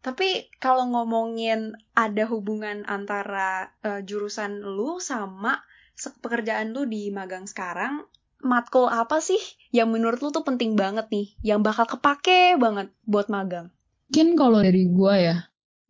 Tapi 0.00 0.48
kalau 0.56 0.88
ngomongin 0.88 1.76
ada 1.92 2.24
hubungan 2.24 2.88
antara 2.88 3.76
uh, 3.84 4.00
jurusan 4.00 4.64
lu 4.64 4.96
sama 4.96 5.60
pekerjaan 6.24 6.72
lu 6.72 6.88
di 6.88 7.12
magang 7.12 7.44
sekarang, 7.44 8.08
matkul 8.40 8.88
apa 8.88 9.20
sih 9.20 9.36
yang 9.76 9.92
menurut 9.92 10.24
lu 10.24 10.32
tuh 10.32 10.40
penting 10.40 10.72
banget 10.72 11.12
nih, 11.12 11.36
yang 11.44 11.60
bakal 11.60 11.84
kepake 11.84 12.56
banget 12.56 12.88
buat 13.04 13.28
magang? 13.28 13.68
Mungkin 14.08 14.40
kalau 14.40 14.64
dari 14.64 14.88
gua 14.88 15.14
ya, 15.20 15.36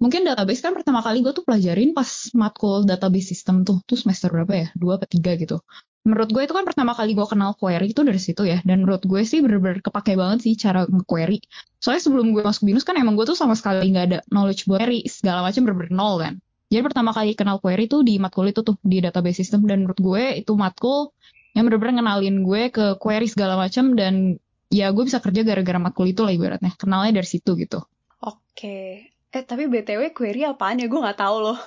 mungkin 0.03 0.27
database 0.27 0.67
kan 0.67 0.75
pertama 0.75 1.07
kali 1.07 1.23
gue 1.23 1.31
tuh 1.31 1.47
pelajarin 1.47 1.95
pas 1.95 2.35
matkul 2.35 2.83
database 2.83 3.31
system 3.31 3.63
tuh, 3.63 3.79
tuh 3.87 3.95
semester 3.95 4.27
berapa 4.27 4.51
ya, 4.59 4.69
dua 4.75 4.99
atau 4.99 5.07
tiga 5.07 5.39
gitu 5.39 5.63
menurut 6.01 6.33
gue 6.33 6.43
itu 6.49 6.55
kan 6.57 6.65
pertama 6.65 6.97
kali 6.97 7.13
gue 7.13 7.27
kenal 7.29 7.53
query 7.53 7.93
itu 7.93 8.01
dari 8.01 8.21
situ 8.21 8.49
ya. 8.49 8.65
Dan 8.65 8.85
menurut 8.85 9.05
gue 9.05 9.21
sih 9.25 9.45
bener-bener 9.45 9.85
kepake 9.85 10.17
banget 10.17 10.49
sih 10.49 10.55
cara 10.57 10.89
nge-query. 10.89 11.45
Soalnya 11.77 12.03
sebelum 12.09 12.33
gue 12.33 12.41
masuk 12.41 12.65
binus 12.65 12.85
kan 12.89 12.97
emang 12.97 13.21
gue 13.21 13.29
tuh 13.29 13.37
sama 13.37 13.53
sekali 13.53 13.93
nggak 13.93 14.07
ada 14.09 14.19
knowledge 14.33 14.65
buat 14.65 14.81
query. 14.81 15.05
Segala 15.07 15.45
macam 15.45 15.61
bener-bener 15.69 15.93
nol 15.93 16.15
kan. 16.21 16.35
Jadi 16.71 16.83
pertama 16.87 17.11
kali 17.11 17.35
kenal 17.35 17.59
query 17.59 17.91
tuh 17.91 18.01
di 18.07 18.17
matkul 18.17 18.47
itu 18.49 18.63
tuh 18.65 18.79
di 18.81 19.03
database 19.05 19.45
system. 19.45 19.69
Dan 19.69 19.85
menurut 19.85 20.01
gue 20.01 20.23
itu 20.41 20.53
matkul 20.57 21.13
yang 21.53 21.69
bener-bener 21.69 22.01
ngenalin 22.01 22.37
gue 22.47 22.63
ke 22.73 22.87
query 22.97 23.29
segala 23.29 23.61
macam. 23.61 23.93
Dan 23.93 24.41
ya 24.73 24.89
gue 24.95 25.05
bisa 25.05 25.21
kerja 25.21 25.45
gara-gara 25.45 25.77
matkul 25.77 26.09
itu 26.09 26.25
lah 26.25 26.33
ibaratnya. 26.33 26.73
Kenalnya 26.81 27.21
dari 27.21 27.29
situ 27.29 27.61
gitu. 27.61 27.85
Oke. 28.25 29.13
Eh 29.31 29.45
tapi 29.45 29.69
btw 29.69 30.17
query 30.17 30.49
apaan 30.49 30.81
ya? 30.81 30.89
Gue 30.89 31.01
nggak 31.05 31.21
tahu 31.21 31.37
loh. 31.45 31.59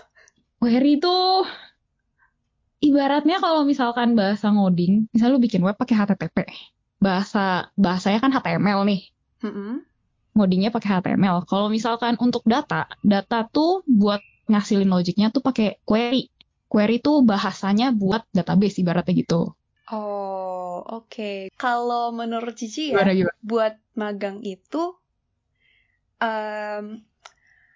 Query 0.57 0.97
tuh 1.03 1.43
ibaratnya 2.83 3.39
kalau 3.39 3.63
misalkan 3.63 4.19
bahasa 4.19 4.51
ngoding, 4.51 5.07
misal 5.15 5.31
lu 5.31 5.39
bikin 5.39 5.63
web 5.63 5.79
pakai 5.79 5.95
HTTP, 5.95 6.43
bahasa 6.99 7.71
bahasanya 7.79 8.19
kan 8.19 8.31
HTML 8.35 8.83
nih. 8.83 9.01
Mm-hmm. 9.39 9.71
Ngodingnya 10.35 10.69
pakai 10.75 10.99
HTML. 10.99 11.47
Kalau 11.47 11.71
misalkan 11.71 12.19
untuk 12.19 12.43
data, 12.43 12.91
data 12.99 13.47
tuh 13.47 13.87
buat 13.87 14.19
ngasilin 14.51 14.91
logiknya 14.91 15.31
tuh 15.31 15.39
pakai 15.39 15.79
query. 15.87 16.27
Query 16.67 16.99
tuh 16.99 17.23
bahasanya 17.23 17.95
buat 17.95 18.27
database 18.35 18.83
ibaratnya 18.83 19.13
gitu. 19.15 19.55
Oh, 19.93 20.81
oke. 20.83 21.07
Okay. 21.07 21.37
Kalau 21.55 22.11
menurut 22.11 22.57
Cici 22.57 22.91
ya, 22.91 22.99
gimana, 22.99 23.13
gimana? 23.13 23.39
buat 23.45 23.73
magang 23.93 24.41
itu 24.41 24.97
um, 26.17 26.85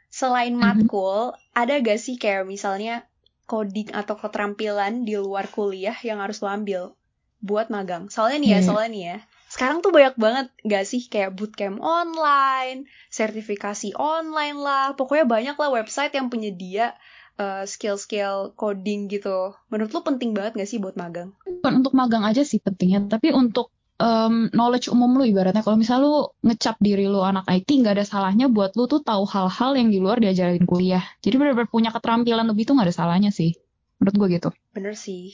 selain 0.09 0.57
mm-hmm. 0.57 0.65
matkul, 0.89 1.31
mm-hmm. 1.31 1.61
ada 1.61 1.73
gak 1.79 1.99
sih 2.01 2.17
kayak 2.17 2.49
misalnya 2.49 3.05
coding 3.47 3.89
atau 3.95 4.19
keterampilan 4.19 5.07
di 5.07 5.15
luar 5.15 5.47
kuliah 5.47 5.95
yang 6.03 6.19
harus 6.19 6.43
lo 6.43 6.51
ambil 6.51 6.93
buat 7.39 7.71
magang. 7.71 8.11
Soalnya 8.11 8.37
nih 8.43 8.51
ya, 8.51 8.59
hmm. 8.59 8.67
soalnya 8.67 8.89
nih 8.91 9.03
ya. 9.07 9.17
Sekarang 9.47 9.79
tuh 9.79 9.95
banyak 9.95 10.15
banget 10.19 10.47
gak 10.67 10.85
sih 10.85 11.07
kayak 11.07 11.39
bootcamp 11.39 11.79
online, 11.79 12.91
sertifikasi 13.07 13.95
online 13.95 14.59
lah. 14.59 14.93
Pokoknya 14.99 15.23
banyak 15.23 15.55
lah 15.55 15.69
website 15.71 16.11
yang 16.11 16.27
penyedia 16.27 16.91
uh, 17.39 17.63
skill-skill 17.63 18.57
coding 18.59 19.07
gitu. 19.07 19.55
Menurut 19.71 19.95
lo 19.95 20.01
penting 20.03 20.35
banget 20.35 20.59
gak 20.59 20.69
sih 20.69 20.83
buat 20.83 20.99
magang? 20.99 21.31
Bukan 21.47 21.73
untuk 21.79 21.95
magang 21.95 22.27
aja 22.27 22.43
sih 22.43 22.59
pentingnya, 22.59 23.07
tapi 23.07 23.31
untuk 23.31 23.71
um, 23.97 24.49
knowledge 24.53 24.89
umum 24.89 25.17
lu 25.17 25.25
ibaratnya. 25.25 25.65
Kalau 25.65 25.77
misal 25.77 26.01
lu 26.01 26.15
ngecap 26.45 26.77
diri 26.81 27.09
lu 27.09 27.21
anak 27.21 27.45
IT 27.49 27.67
nggak 27.67 27.97
ada 27.97 28.05
salahnya 28.05 28.47
buat 28.49 28.77
lu 28.77 28.85
tuh 28.85 29.01
tahu 29.01 29.25
hal-hal 29.25 29.71
yang 29.77 29.89
di 29.89 29.99
luar 30.01 30.21
diajarin 30.21 30.63
kuliah. 30.63 31.03
Jadi 31.21 31.35
benar-benar 31.37 31.69
punya 31.69 31.89
keterampilan 31.89 32.45
lebih 32.47 32.69
tuh 32.69 32.73
nggak 32.77 32.87
ada 32.89 32.95
salahnya 32.95 33.31
sih. 33.33 33.57
Menurut 33.97 34.15
gue 34.15 34.27
gitu. 34.37 34.49
Bener 34.73 34.93
sih. 34.93 35.33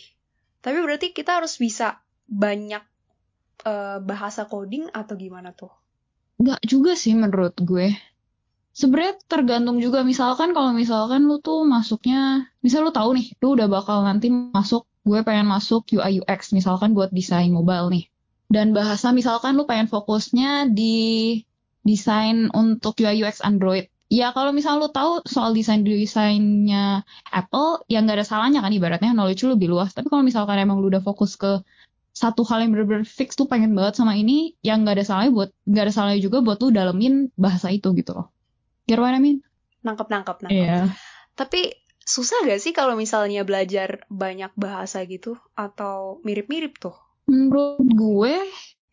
Tapi 0.64 0.80
berarti 0.80 1.12
kita 1.12 1.44
harus 1.44 1.60
bisa 1.60 2.00
banyak 2.24 2.84
uh, 3.68 4.00
bahasa 4.00 4.48
coding 4.48 4.88
atau 4.96 5.20
gimana 5.20 5.52
tuh? 5.52 5.72
Nggak 6.40 6.64
juga 6.64 6.96
sih 6.96 7.12
menurut 7.14 7.60
gue. 7.60 7.92
Sebenarnya 8.74 9.22
tergantung 9.30 9.78
juga. 9.84 10.02
Misalkan 10.02 10.56
kalau 10.56 10.72
misalkan 10.74 11.28
lu 11.28 11.44
tuh 11.44 11.68
masuknya 11.68 12.48
misal 12.64 12.88
lu 12.88 12.96
tahu 12.96 13.20
nih 13.20 13.36
lu 13.44 13.60
udah 13.60 13.68
bakal 13.68 14.02
nanti 14.08 14.32
masuk 14.32 14.88
gue 15.04 15.20
pengen 15.20 15.52
masuk 15.52 15.84
UI 15.92 16.24
UX 16.24 16.56
misalkan 16.56 16.96
buat 16.96 17.12
desain 17.12 17.52
mobile 17.52 17.92
nih 17.92 18.08
dan 18.54 18.70
bahasa 18.78 19.10
misalkan 19.10 19.58
lu 19.58 19.66
pengen 19.66 19.90
fokusnya 19.90 20.70
di 20.70 21.42
desain 21.82 22.54
untuk 22.54 22.94
UI 23.02 23.26
UX 23.26 23.42
Android. 23.42 23.90
Ya 24.14 24.30
kalau 24.30 24.54
misal 24.54 24.78
lu 24.78 24.94
tahu 24.94 25.26
soal 25.26 25.58
desain 25.58 25.82
desainnya 25.82 27.02
Apple 27.34 27.82
ya 27.90 28.06
nggak 28.06 28.22
ada 28.22 28.28
salahnya 28.30 28.62
kan 28.62 28.70
ibaratnya 28.70 29.10
knowledge 29.18 29.42
lu 29.42 29.58
lebih 29.58 29.74
luas. 29.74 29.98
Tapi 29.98 30.06
kalau 30.06 30.22
misalkan 30.22 30.62
emang 30.62 30.78
lu 30.78 30.94
udah 30.94 31.02
fokus 31.02 31.34
ke 31.34 31.66
satu 32.14 32.46
hal 32.46 32.62
yang 32.62 32.78
bener-bener 32.78 33.10
fix 33.10 33.34
tuh 33.34 33.50
pengen 33.50 33.74
banget 33.74 33.98
sama 33.98 34.14
ini 34.14 34.54
yang 34.62 34.86
nggak 34.86 35.02
ada 35.02 35.06
salahnya 35.10 35.34
buat 35.34 35.50
nggak 35.66 35.84
ada 35.90 35.94
salahnya 35.98 36.22
juga 36.22 36.46
buat 36.46 36.62
lu 36.62 36.70
dalemin 36.70 37.34
bahasa 37.34 37.74
itu 37.74 37.90
gitu 37.98 38.14
loh. 38.14 38.30
Get 38.86 39.02
what 39.02 39.18
I 39.18 39.20
mean? 39.20 39.42
Nangkep 39.82 40.14
nangkep 40.14 40.38
nangkep. 40.46 40.62
Yeah. 40.62 40.94
tapi 41.34 41.74
susah 42.06 42.46
gak 42.46 42.62
sih 42.62 42.76
kalau 42.78 42.94
misalnya 42.94 43.42
belajar 43.42 44.06
banyak 44.14 44.54
bahasa 44.54 45.02
gitu? 45.10 45.42
Atau 45.58 46.22
mirip-mirip 46.22 46.78
tuh 46.78 46.94
Menurut 47.30 47.84
gue, 47.84 48.36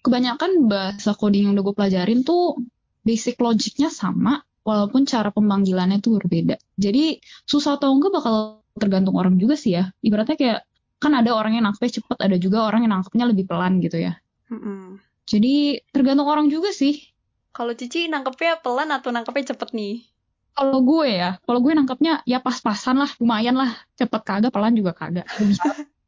kebanyakan 0.01 0.71
bahasa 0.71 1.13
coding 1.13 1.51
yang 1.51 1.53
udah 1.59 1.65
gue 1.67 1.75
pelajarin 1.77 2.21
tuh 2.23 2.63
basic 3.03 3.41
logiknya 3.41 3.91
sama, 3.91 4.41
walaupun 4.65 5.09
cara 5.09 5.33
pemanggilannya 5.33 5.99
tuh 5.99 6.21
berbeda. 6.21 6.61
Jadi 6.77 7.19
susah 7.49 7.81
atau 7.81 7.91
enggak 7.91 8.13
bakal 8.13 8.35
tergantung 8.77 9.17
orang 9.19 9.37
juga 9.41 9.59
sih 9.59 9.77
ya. 9.77 9.91
Ibaratnya 10.05 10.37
kayak 10.37 10.61
kan 11.01 11.17
ada 11.17 11.33
orang 11.33 11.57
yang 11.57 11.65
nangkepnya 11.65 12.01
cepet, 12.05 12.19
ada 12.21 12.37
juga 12.37 12.69
orang 12.69 12.85
yang 12.85 12.93
nangkepnya 13.01 13.25
lebih 13.29 13.49
pelan 13.49 13.81
gitu 13.81 13.99
ya. 13.99 14.21
Mm-mm. 14.53 15.01
Jadi 15.25 15.81
tergantung 15.91 16.29
orang 16.29 16.53
juga 16.53 16.71
sih. 16.75 17.09
Kalau 17.51 17.75
Cici 17.75 18.07
nangkepnya 18.07 18.61
pelan 18.63 18.93
atau 18.95 19.11
nangkepnya 19.11 19.57
cepet 19.57 19.75
nih? 19.75 19.95
Kalau 20.55 20.83
gue 20.83 21.09
ya, 21.09 21.39
kalau 21.47 21.63
gue 21.63 21.73
nangkepnya 21.73 22.21
ya 22.29 22.39
pas-pasan 22.43 23.01
lah, 23.01 23.11
lumayan 23.23 23.57
lah. 23.57 23.71
Cepet 23.97 24.23
kagak, 24.23 24.53
pelan 24.53 24.77
juga 24.77 24.93
kagak. 24.93 25.27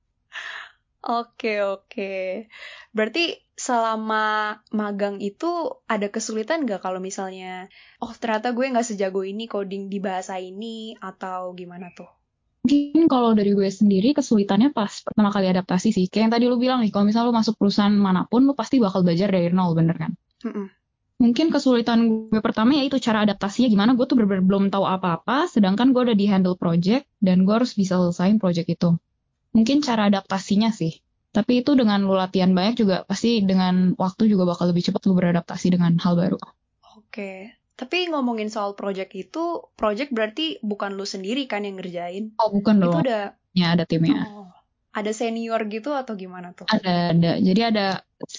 Oke, 1.02 1.58
oke. 1.66 2.46
Berarti 2.94 3.34
selama 3.58 4.54
magang 4.70 5.18
itu 5.18 5.50
ada 5.90 6.06
kesulitan 6.06 6.62
nggak 6.62 6.78
kalau 6.78 7.02
misalnya, 7.02 7.66
oh 7.98 8.14
ternyata 8.14 8.54
gue 8.54 8.70
nggak 8.70 8.86
sejago 8.86 9.26
ini 9.26 9.50
coding 9.50 9.90
di 9.90 9.98
bahasa 9.98 10.38
ini 10.38 10.94
atau 11.02 11.50
gimana 11.58 11.90
tuh? 11.90 12.06
Mungkin 12.62 13.10
kalau 13.10 13.34
dari 13.34 13.50
gue 13.50 13.66
sendiri 13.66 14.14
kesulitannya 14.14 14.70
pas 14.70 15.02
pertama 15.02 15.34
kali 15.34 15.50
adaptasi 15.50 15.90
sih. 15.90 16.06
Kayak 16.06 16.22
yang 16.22 16.32
tadi 16.38 16.44
lu 16.46 16.56
bilang 16.62 16.78
nih, 16.86 16.94
kalau 16.94 17.10
misalnya 17.10 17.34
lu 17.34 17.34
masuk 17.34 17.58
perusahaan 17.58 17.90
mana 17.90 18.30
pun, 18.30 18.46
lu 18.46 18.54
pasti 18.54 18.78
bakal 18.78 19.02
belajar 19.02 19.34
dari 19.34 19.50
nol, 19.50 19.74
bener 19.74 19.98
kan? 19.98 20.14
Mm 20.46 20.52
-mm. 20.54 20.66
Mungkin 21.22 21.50
kesulitan 21.50 22.30
gue 22.30 22.38
pertama 22.38 22.78
ya 22.78 22.86
itu 22.86 23.02
cara 23.02 23.26
adaptasinya 23.26 23.66
gimana. 23.66 23.98
Gue 23.98 24.06
tuh 24.06 24.14
bener-bener 24.14 24.46
belum 24.46 24.70
tahu 24.70 24.86
apa-apa, 24.86 25.50
sedangkan 25.50 25.90
gue 25.90 26.02
udah 26.06 26.16
di 26.18 26.26
handle 26.30 26.54
project 26.54 27.10
dan 27.18 27.42
gue 27.42 27.54
harus 27.54 27.74
bisa 27.74 27.98
selesaiin 27.98 28.38
project 28.38 28.70
itu 28.70 28.94
mungkin 29.56 29.80
cara 29.84 30.08
adaptasinya 30.08 30.72
sih. 30.72 31.00
Tapi 31.32 31.64
itu 31.64 31.72
dengan 31.72 32.04
lu 32.04 32.12
latihan 32.12 32.52
banyak 32.52 32.84
juga 32.84 32.96
pasti 33.08 33.40
dengan 33.40 33.96
waktu 33.96 34.28
juga 34.28 34.44
bakal 34.44 34.68
lebih 34.68 34.84
cepat 34.84 35.08
lu 35.08 35.16
beradaptasi 35.16 35.72
dengan 35.72 35.96
hal 35.96 36.12
baru. 36.12 36.36
Oke. 36.98 37.56
Tapi 37.72 38.12
ngomongin 38.12 38.52
soal 38.52 38.76
project 38.76 39.16
itu, 39.16 39.64
project 39.80 40.12
berarti 40.12 40.60
bukan 40.60 40.92
lu 40.92 41.08
sendiri 41.08 41.48
kan 41.48 41.64
yang 41.64 41.80
ngerjain? 41.80 42.36
Oh, 42.36 42.52
bukan 42.52 42.84
dong. 42.84 43.00
Itu 43.00 43.08
ada 43.08 43.20
Ya, 43.52 43.76
ada 43.76 43.84
timnya. 43.84 44.24
Oh, 44.32 44.48
ada 44.96 45.12
senior 45.12 45.60
gitu 45.68 45.92
atau 45.92 46.16
gimana 46.16 46.56
tuh? 46.56 46.64
Ada, 46.68 47.12
ada. 47.12 47.32
Jadi 47.36 47.60
ada 47.60 47.86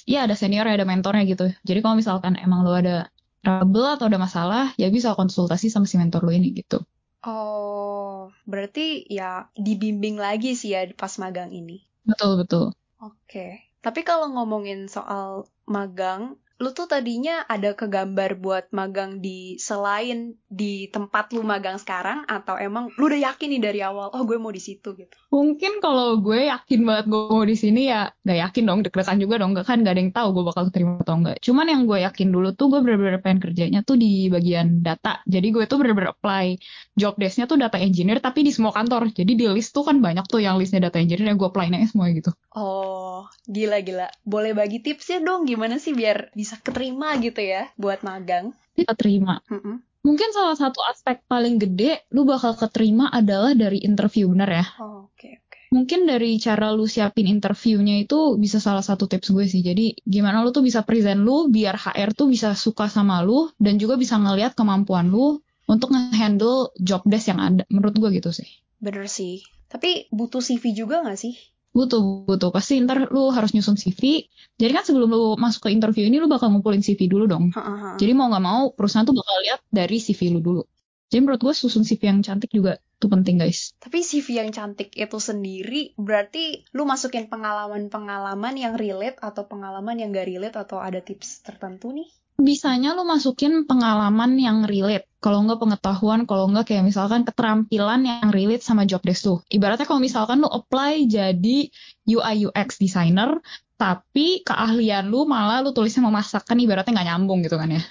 ya 0.10 0.26
ada 0.26 0.34
senior, 0.34 0.66
ada 0.66 0.86
mentornya 0.86 1.24
gitu. 1.30 1.54
Jadi 1.62 1.80
kalau 1.86 1.96
misalkan 1.98 2.34
emang 2.42 2.66
lu 2.66 2.74
ada 2.74 3.10
trouble 3.46 3.86
atau 3.86 4.10
ada 4.10 4.18
masalah, 4.18 4.74
ya 4.78 4.90
bisa 4.90 5.14
konsultasi 5.14 5.70
sama 5.70 5.86
si 5.86 6.02
mentor 6.02 6.26
lu 6.26 6.34
ini 6.34 6.50
gitu. 6.58 6.82
Oh, 7.24 8.36
berarti 8.44 9.08
ya 9.08 9.48
dibimbing 9.56 10.20
lagi 10.20 10.60
sih 10.60 10.76
ya 10.76 10.84
pas 10.94 11.16
magang 11.24 11.56
ini. 11.56 11.88
Betul, 12.04 12.44
betul. 12.44 12.66
Oke. 13.00 13.64
Tapi 13.80 14.00
kalau 14.04 14.32
ngomongin 14.32 14.92
soal 14.92 15.48
magang, 15.68 16.36
lu 16.64 16.72
tuh 16.72 16.88
tadinya 16.88 17.44
ada 17.52 17.76
kegambar 17.76 18.40
buat 18.40 18.72
magang 18.72 19.20
di 19.20 19.60
selain 19.60 20.40
di 20.48 20.88
tempat 20.88 21.36
lu 21.36 21.44
magang 21.44 21.76
sekarang 21.76 22.24
atau 22.24 22.56
emang 22.56 22.88
lu 22.96 23.12
udah 23.12 23.36
yakin 23.36 23.52
nih 23.52 23.62
dari 23.62 23.80
awal 23.84 24.08
oh 24.16 24.24
gue 24.24 24.40
mau 24.40 24.48
di 24.48 24.64
situ 24.64 24.96
gitu? 24.96 25.12
Mungkin 25.36 25.84
kalau 25.84 26.24
gue 26.24 26.48
yakin 26.48 26.80
banget 26.88 27.06
gue 27.12 27.22
mau 27.28 27.44
di 27.44 27.60
sini 27.60 27.92
ya 27.92 28.08
gak 28.24 28.40
yakin 28.48 28.64
dong 28.64 28.80
deg-degan 28.88 29.20
juga 29.20 29.36
dong 29.44 29.52
gak 29.52 29.68
kan 29.68 29.84
gak 29.84 29.92
ada 29.92 30.02
yang 30.08 30.14
tahu 30.16 30.28
gue 30.40 30.44
bakal 30.48 30.64
terima 30.72 31.04
atau 31.04 31.20
enggak 31.20 31.44
cuman 31.44 31.66
yang 31.68 31.82
gue 31.84 32.00
yakin 32.08 32.28
dulu 32.32 32.50
tuh 32.56 32.72
gue 32.72 32.80
bener-bener 32.80 33.20
pengen 33.20 33.44
kerjanya 33.44 33.84
tuh 33.84 34.00
di 34.00 34.32
bagian 34.32 34.80
data. 34.80 35.20
Jadi 35.28 35.48
gue 35.52 35.68
tuh 35.68 35.84
bener-bener 35.84 36.16
apply 36.16 36.56
job 36.96 37.20
desknya 37.20 37.44
tuh 37.44 37.60
data 37.60 37.76
engineer 37.76 38.24
tapi 38.24 38.48
di 38.48 38.56
semua 38.56 38.72
kantor. 38.72 39.12
Jadi 39.12 39.36
di 39.36 39.46
list 39.52 39.76
tuh 39.76 39.84
kan 39.84 40.00
banyak 40.00 40.24
tuh 40.32 40.40
yang 40.40 40.56
listnya 40.56 40.88
data 40.88 41.04
engineer 41.04 41.36
yang 41.36 41.40
gue 41.42 41.50
apply 41.52 41.68
semua 41.84 42.08
gitu. 42.16 42.32
Oh 42.56 43.28
gila 43.44 43.84
gila 43.84 44.08
boleh 44.24 44.56
bagi 44.56 44.80
tipsnya 44.80 45.20
dong 45.20 45.44
gimana 45.44 45.82
sih 45.82 45.92
biar 45.92 46.32
bisa 46.32 46.53
bisa 46.54 46.70
keterima 46.70 47.18
gitu 47.18 47.42
ya 47.42 47.66
buat 47.82 48.06
magang. 48.06 48.54
Kita 48.78 48.94
terima. 48.94 49.42
Mm-mm. 49.50 49.82
Mungkin 50.06 50.30
salah 50.36 50.54
satu 50.54 50.86
aspek 50.86 51.26
paling 51.26 51.58
gede 51.58 52.06
lu 52.14 52.30
bakal 52.30 52.54
keterima 52.54 53.10
adalah 53.10 53.58
dari 53.58 53.82
interview, 53.82 54.30
bener 54.30 54.62
ya? 54.62 54.66
Oh, 54.78 55.10
Oke 55.10 55.42
oke. 55.42 55.60
Mungkin 55.74 56.06
dari 56.06 56.38
cara 56.38 56.70
lu 56.70 56.86
siapin 56.86 57.26
interviewnya 57.26 58.06
itu 58.06 58.38
bisa 58.38 58.62
salah 58.62 58.86
satu 58.86 59.10
tips 59.10 59.34
gue 59.34 59.50
sih. 59.50 59.66
Jadi 59.66 59.98
gimana 60.06 60.46
lu 60.46 60.54
tuh 60.54 60.62
bisa 60.62 60.86
present 60.86 61.26
lu 61.26 61.50
biar 61.50 61.74
HR 61.74 62.14
tuh 62.14 62.30
bisa 62.30 62.54
suka 62.54 62.86
sama 62.86 63.26
lu 63.26 63.50
dan 63.58 63.82
juga 63.82 63.98
bisa 63.98 64.22
ngelihat 64.22 64.54
kemampuan 64.54 65.10
lu 65.10 65.42
untuk 65.66 65.90
nge-handle 65.90 66.70
job 66.78 67.02
desk 67.10 67.34
yang 67.34 67.42
ada. 67.42 67.64
Menurut 67.74 67.98
gue 67.98 68.10
gitu 68.22 68.30
sih. 68.30 68.46
Bener 68.78 69.10
sih. 69.10 69.42
Tapi 69.74 70.06
butuh 70.14 70.46
CV 70.46 70.78
juga 70.78 71.02
nggak 71.02 71.18
sih? 71.18 71.34
Butuh, 71.74 72.30
butuh. 72.30 72.54
Pasti 72.54 72.78
ntar 72.86 73.10
lu 73.10 73.34
harus 73.34 73.52
nyusun 73.58 73.76
CV. 73.76 74.30
Jadi 74.62 74.72
kan 74.72 74.86
sebelum 74.86 75.10
lu 75.10 75.34
masuk 75.42 75.68
ke 75.68 75.70
interview 75.74 76.06
ini 76.06 76.22
lu 76.22 76.30
bakal 76.30 76.54
ngumpulin 76.54 76.86
CV 76.86 77.10
dulu 77.10 77.26
dong. 77.26 77.50
Ha-ha. 77.50 77.98
Jadi 77.98 78.14
mau 78.14 78.30
nggak 78.30 78.46
mau 78.46 78.70
perusahaan 78.78 79.04
tuh 79.04 79.18
bakal 79.18 79.36
lihat 79.42 79.60
dari 79.74 79.98
CV 79.98 80.38
lu 80.38 80.40
dulu. 80.40 80.62
Jadi 81.10 81.30
menurut 81.30 81.42
gue 81.46 81.54
susun 81.54 81.86
CV 81.86 82.10
yang 82.10 82.22
cantik 82.26 82.50
juga 82.50 82.82
tuh 82.98 83.06
penting 83.06 83.38
guys. 83.38 83.78
Tapi 83.78 84.02
CV 84.02 84.42
yang 84.42 84.50
cantik 84.50 84.94
itu 84.98 85.18
sendiri 85.22 85.94
berarti 85.94 86.66
lu 86.74 86.90
masukin 86.90 87.30
pengalaman-pengalaman 87.30 88.58
yang 88.58 88.74
relate 88.74 89.22
atau 89.22 89.46
pengalaman 89.46 89.98
yang 90.02 90.10
gak 90.10 90.26
relate 90.26 90.58
atau 90.58 90.82
ada 90.82 91.06
tips 91.06 91.46
tertentu 91.46 91.94
nih? 91.94 92.10
Bisanya 92.40 92.98
lu 92.98 93.06
masukin 93.06 93.70
pengalaman 93.70 94.36
yang 94.42 94.66
relate. 94.66 95.06
Kalau 95.24 95.46
nggak 95.46 95.62
pengetahuan, 95.62 96.28
kalau 96.28 96.50
nggak 96.52 96.74
kayak 96.74 96.84
misalkan 96.84 97.24
keterampilan 97.24 98.04
yang 98.04 98.34
relate 98.34 98.66
sama 98.66 98.84
job 98.84 99.00
desk 99.06 99.24
tuh. 99.24 99.40
Ibaratnya 99.48 99.88
kalau 99.88 100.02
misalkan 100.04 100.42
lu 100.44 100.50
apply 100.50 101.08
jadi 101.08 101.72
UI 102.10 102.36
UX 102.50 102.82
designer, 102.82 103.40
tapi 103.78 104.44
keahlian 104.44 105.08
lu 105.08 105.24
malah 105.30 105.64
lu 105.64 105.72
tulisnya 105.72 106.04
memasakkan 106.04 106.60
ibaratnya 106.60 106.96
nggak 106.96 107.08
nyambung 107.14 107.40
gitu 107.46 107.56
kan 107.56 107.72
ya. 107.72 107.84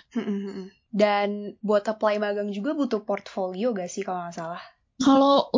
Dan 0.92 1.56
buat 1.64 1.88
apply 1.88 2.20
magang 2.20 2.52
juga 2.52 2.76
butuh 2.76 3.00
portfolio 3.00 3.72
gak 3.72 3.88
sih 3.88 4.04
kalau 4.04 4.28
nggak 4.28 4.36
salah? 4.36 4.62
Kalau 5.02 5.48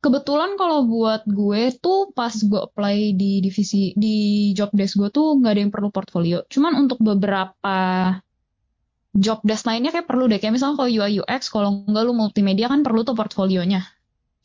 kebetulan 0.00 0.56
kalau 0.56 0.86
buat 0.86 1.26
gue 1.26 1.74
tuh 1.82 2.14
pas 2.16 2.32
gue 2.32 2.60
apply 2.62 3.12
di 3.18 3.44
divisi 3.44 3.92
di 3.98 4.50
job 4.56 4.70
desk 4.72 4.96
gue 4.96 5.10
tuh 5.12 5.36
nggak 5.36 5.52
ada 5.52 5.60
yang 5.66 5.74
perlu 5.74 5.90
portfolio. 5.90 6.46
Cuman 6.48 6.86
untuk 6.86 7.02
beberapa 7.02 7.76
job 9.16 9.40
desk 9.42 9.64
lainnya 9.64 9.90
kayak 9.90 10.06
perlu 10.06 10.28
deh. 10.28 10.38
Kayak 10.38 10.60
misalnya 10.60 10.76
kalau 10.78 10.90
UI 10.92 11.24
UX, 11.24 11.48
kalau 11.48 11.84
nggak 11.88 12.04
lu 12.04 12.12
multimedia 12.12 12.68
kan 12.68 12.84
perlu 12.84 13.02
tuh 13.02 13.16
portfolionya. 13.16 13.82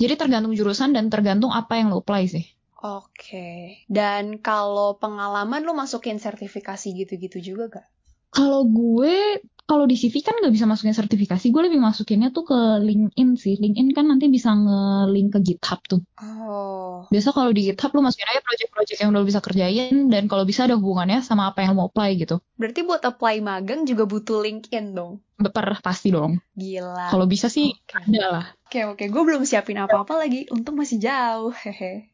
Jadi 0.02 0.18
tergantung 0.18 0.56
jurusan 0.58 0.98
dan 0.98 1.14
tergantung 1.14 1.54
apa 1.54 1.78
yang 1.78 1.94
lu 1.94 2.02
apply 2.02 2.26
sih. 2.26 2.46
Oke. 2.82 3.78
Dan 3.86 4.42
kalau 4.42 4.98
pengalaman 4.98 5.62
lu 5.62 5.78
masukin 5.78 6.18
sertifikasi 6.18 6.90
gitu-gitu 7.06 7.38
juga 7.38 7.70
gak? 7.70 7.88
Kalau 8.34 8.66
gue, 8.66 9.44
kalau 9.72 9.88
di 9.88 9.96
CV 9.96 10.20
kan 10.20 10.36
nggak 10.36 10.52
bisa 10.52 10.68
masukin 10.68 10.92
sertifikasi, 10.92 11.48
gue 11.48 11.62
lebih 11.64 11.80
masukinnya 11.80 12.36
tuh 12.36 12.44
ke 12.44 12.60
LinkedIn 12.84 13.40
sih. 13.40 13.56
LinkedIn 13.56 13.96
kan 13.96 14.04
nanti 14.12 14.28
bisa 14.28 14.52
nge-link 14.52 15.32
ke 15.32 15.40
GitHub 15.40 15.80
tuh. 15.88 16.04
Oh. 16.20 17.08
Biasa 17.08 17.32
kalau 17.32 17.56
di 17.56 17.72
GitHub 17.72 17.96
lu 17.96 18.04
masukin 18.04 18.28
aja 18.28 18.44
project-project 18.44 19.00
yang 19.00 19.16
udah 19.16 19.24
lu 19.24 19.28
bisa 19.32 19.40
kerjain 19.40 20.12
dan 20.12 20.28
kalau 20.28 20.44
bisa 20.44 20.68
ada 20.68 20.76
hubungannya 20.76 21.24
sama 21.24 21.48
apa 21.48 21.64
yang 21.64 21.72
lu 21.72 21.80
mau 21.80 21.88
apply 21.88 22.20
gitu. 22.20 22.44
Berarti 22.60 22.84
buat 22.84 23.00
apply 23.00 23.40
magang 23.40 23.88
juga 23.88 24.04
butuh 24.04 24.44
LinkedIn 24.44 24.92
dong? 24.92 25.24
Beper 25.40 25.80
pasti 25.80 26.12
dong. 26.12 26.44
Gila. 26.52 27.08
Kalau 27.08 27.24
bisa 27.24 27.48
sih 27.48 27.72
Oke. 27.72 27.96
ada 27.96 28.24
lah. 28.28 28.46
Oke 28.68 28.84
oke, 28.84 29.08
gue 29.08 29.24
belum 29.24 29.48
siapin 29.48 29.80
apa-apa 29.80 30.20
lagi. 30.20 30.52
Untung 30.52 30.76
masih 30.76 31.00
jauh, 31.00 31.56
hehe. 31.56 32.11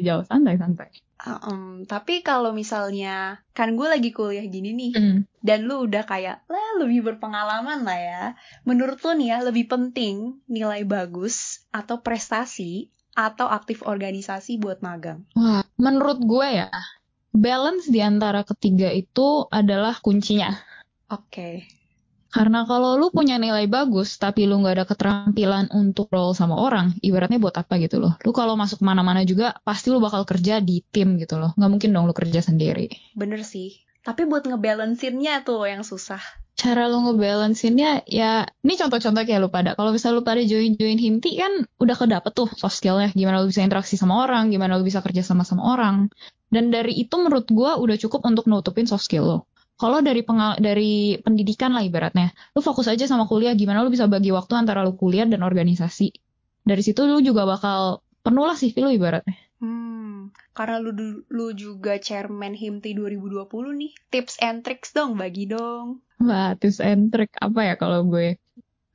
Jauh, 0.00 0.24
santai 0.28 0.56
santai. 0.60 0.90
Ehm, 1.24 1.88
tapi 1.88 2.20
kalau 2.20 2.52
misalnya 2.52 3.40
kan 3.56 3.72
gue 3.72 3.88
lagi 3.88 4.12
kuliah 4.12 4.44
gini 4.44 4.76
nih, 4.76 4.92
Hmm. 4.92 5.18
dan 5.40 5.64
lu 5.64 5.88
udah 5.88 6.04
kayak 6.04 6.44
lah 6.46 6.68
lebih 6.84 7.08
berpengalaman 7.08 7.82
lah 7.88 7.98
ya. 7.98 8.24
Menurut 8.68 9.00
lu 9.00 9.16
nih 9.16 9.28
ya 9.32 9.38
lebih 9.40 9.64
penting 9.72 10.44
nilai 10.46 10.84
bagus 10.84 11.64
atau 11.72 12.04
prestasi 12.04 12.92
atau 13.16 13.48
aktif 13.48 13.80
organisasi 13.80 14.60
buat 14.60 14.84
magang? 14.84 15.24
Wah, 15.32 15.64
menurut 15.80 16.20
gue 16.20 16.48
ya, 16.60 16.68
balance 17.32 17.88
di 17.88 18.04
antara 18.04 18.44
ketiga 18.44 18.92
itu 18.92 19.48
adalah 19.48 19.96
kuncinya. 20.04 20.52
Oke. 21.08 21.64
Karena 22.36 22.68
kalau 22.68 23.00
lu 23.00 23.08
punya 23.08 23.40
nilai 23.40 23.64
bagus, 23.64 24.20
tapi 24.20 24.44
lu 24.44 24.60
nggak 24.60 24.74
ada 24.76 24.84
keterampilan 24.84 25.72
untuk 25.72 26.12
role 26.12 26.36
sama 26.36 26.60
orang, 26.60 26.92
ibaratnya 27.00 27.40
buat 27.40 27.56
apa 27.56 27.80
gitu 27.80 27.96
loh. 27.96 28.20
Lu 28.28 28.36
kalau 28.36 28.60
masuk 28.60 28.84
mana-mana 28.84 29.24
juga, 29.24 29.56
pasti 29.64 29.88
lu 29.88 30.04
bakal 30.04 30.28
kerja 30.28 30.60
di 30.60 30.84
tim 30.84 31.16
gitu 31.16 31.40
loh. 31.40 31.56
Nggak 31.56 31.70
mungkin 31.72 31.96
dong 31.96 32.04
lu 32.04 32.12
kerja 32.12 32.44
sendiri. 32.44 32.92
Bener 33.16 33.40
sih. 33.40 33.80
Tapi 34.04 34.28
buat 34.28 34.44
ngebalancinnya 34.44 35.48
tuh 35.48 35.64
yang 35.64 35.80
susah. 35.80 36.20
Cara 36.60 36.92
lu 36.92 37.08
ngebalancinnya, 37.08 38.04
ya, 38.04 38.44
ini 38.64 38.74
contoh-contoh 38.76 39.24
kayak 39.24 39.40
lu 39.40 39.48
pada. 39.48 39.72
Kalau 39.72 39.96
misalnya 39.96 40.20
lu 40.20 40.24
pada 40.24 40.44
join-join 40.44 41.00
himti 41.00 41.40
kan 41.40 41.64
udah 41.80 41.96
kedapet 41.96 42.36
tuh 42.36 42.52
soft 42.52 42.76
skillnya. 42.76 43.16
Gimana 43.16 43.40
lu 43.40 43.48
bisa 43.48 43.64
interaksi 43.64 43.96
sama 43.96 44.20
orang, 44.28 44.52
gimana 44.52 44.76
lu 44.76 44.84
bisa 44.84 45.00
kerja 45.00 45.24
sama 45.24 45.48
sama 45.48 45.72
orang. 45.72 46.12
Dan 46.52 46.68
dari 46.68 47.00
itu 47.00 47.16
menurut 47.16 47.48
gua 47.48 47.80
udah 47.80 47.96
cukup 47.96 48.28
untuk 48.28 48.44
nutupin 48.44 48.84
soft 48.84 49.08
skill 49.08 49.24
lo. 49.24 49.38
Kalau 49.76 50.00
dari 50.00 50.24
pengal 50.24 50.56
dari 50.56 51.20
pendidikan 51.20 51.76
lah 51.76 51.84
ibaratnya, 51.84 52.32
lu 52.56 52.64
fokus 52.64 52.88
aja 52.88 53.04
sama 53.04 53.28
kuliah, 53.28 53.52
gimana 53.52 53.84
lu 53.84 53.92
bisa 53.92 54.08
bagi 54.08 54.32
waktu 54.32 54.56
antara 54.56 54.80
lu 54.80 54.96
kuliah 54.96 55.28
dan 55.28 55.44
organisasi. 55.44 56.16
Dari 56.64 56.82
situ 56.82 57.04
lu 57.04 57.20
juga 57.20 57.44
bakal 57.44 58.00
penuh 58.24 58.48
lah 58.48 58.56
CV 58.56 58.74
lu 58.80 58.90
ibaratnya. 58.96 59.36
Hmm, 59.60 60.32
karena 60.56 60.80
lu 60.80 60.92
lu 61.28 61.46
juga 61.52 62.00
chairman 62.00 62.56
HIMTI 62.56 62.96
2020 62.96 63.76
nih. 63.76 63.92
Tips 64.08 64.40
and 64.40 64.64
tricks 64.64 64.96
dong, 64.96 65.20
bagi 65.20 65.44
dong. 65.44 66.00
Wah, 66.24 66.56
tips 66.56 66.80
and 66.80 67.12
trick 67.12 67.36
apa 67.38 67.60
ya 67.68 67.74
kalau 67.76 68.08
gue? 68.08 68.40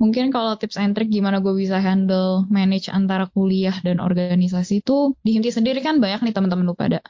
Mungkin 0.01 0.33
kalau 0.33 0.57
tips 0.57 0.81
and 0.81 0.97
trick 0.97 1.13
gimana 1.13 1.45
gue 1.45 1.53
bisa 1.53 1.77
handle 1.77 2.49
manage 2.49 2.89
antara 2.89 3.29
kuliah 3.29 3.77
dan 3.85 4.01
organisasi 4.01 4.81
itu 4.81 5.13
di 5.21 5.37
Himti 5.37 5.53
sendiri 5.53 5.77
kan 5.85 6.01
banyak 6.01 6.25
nih 6.25 6.33
teman-teman 6.33 6.65
lu 6.65 6.73
pada. 6.73 7.05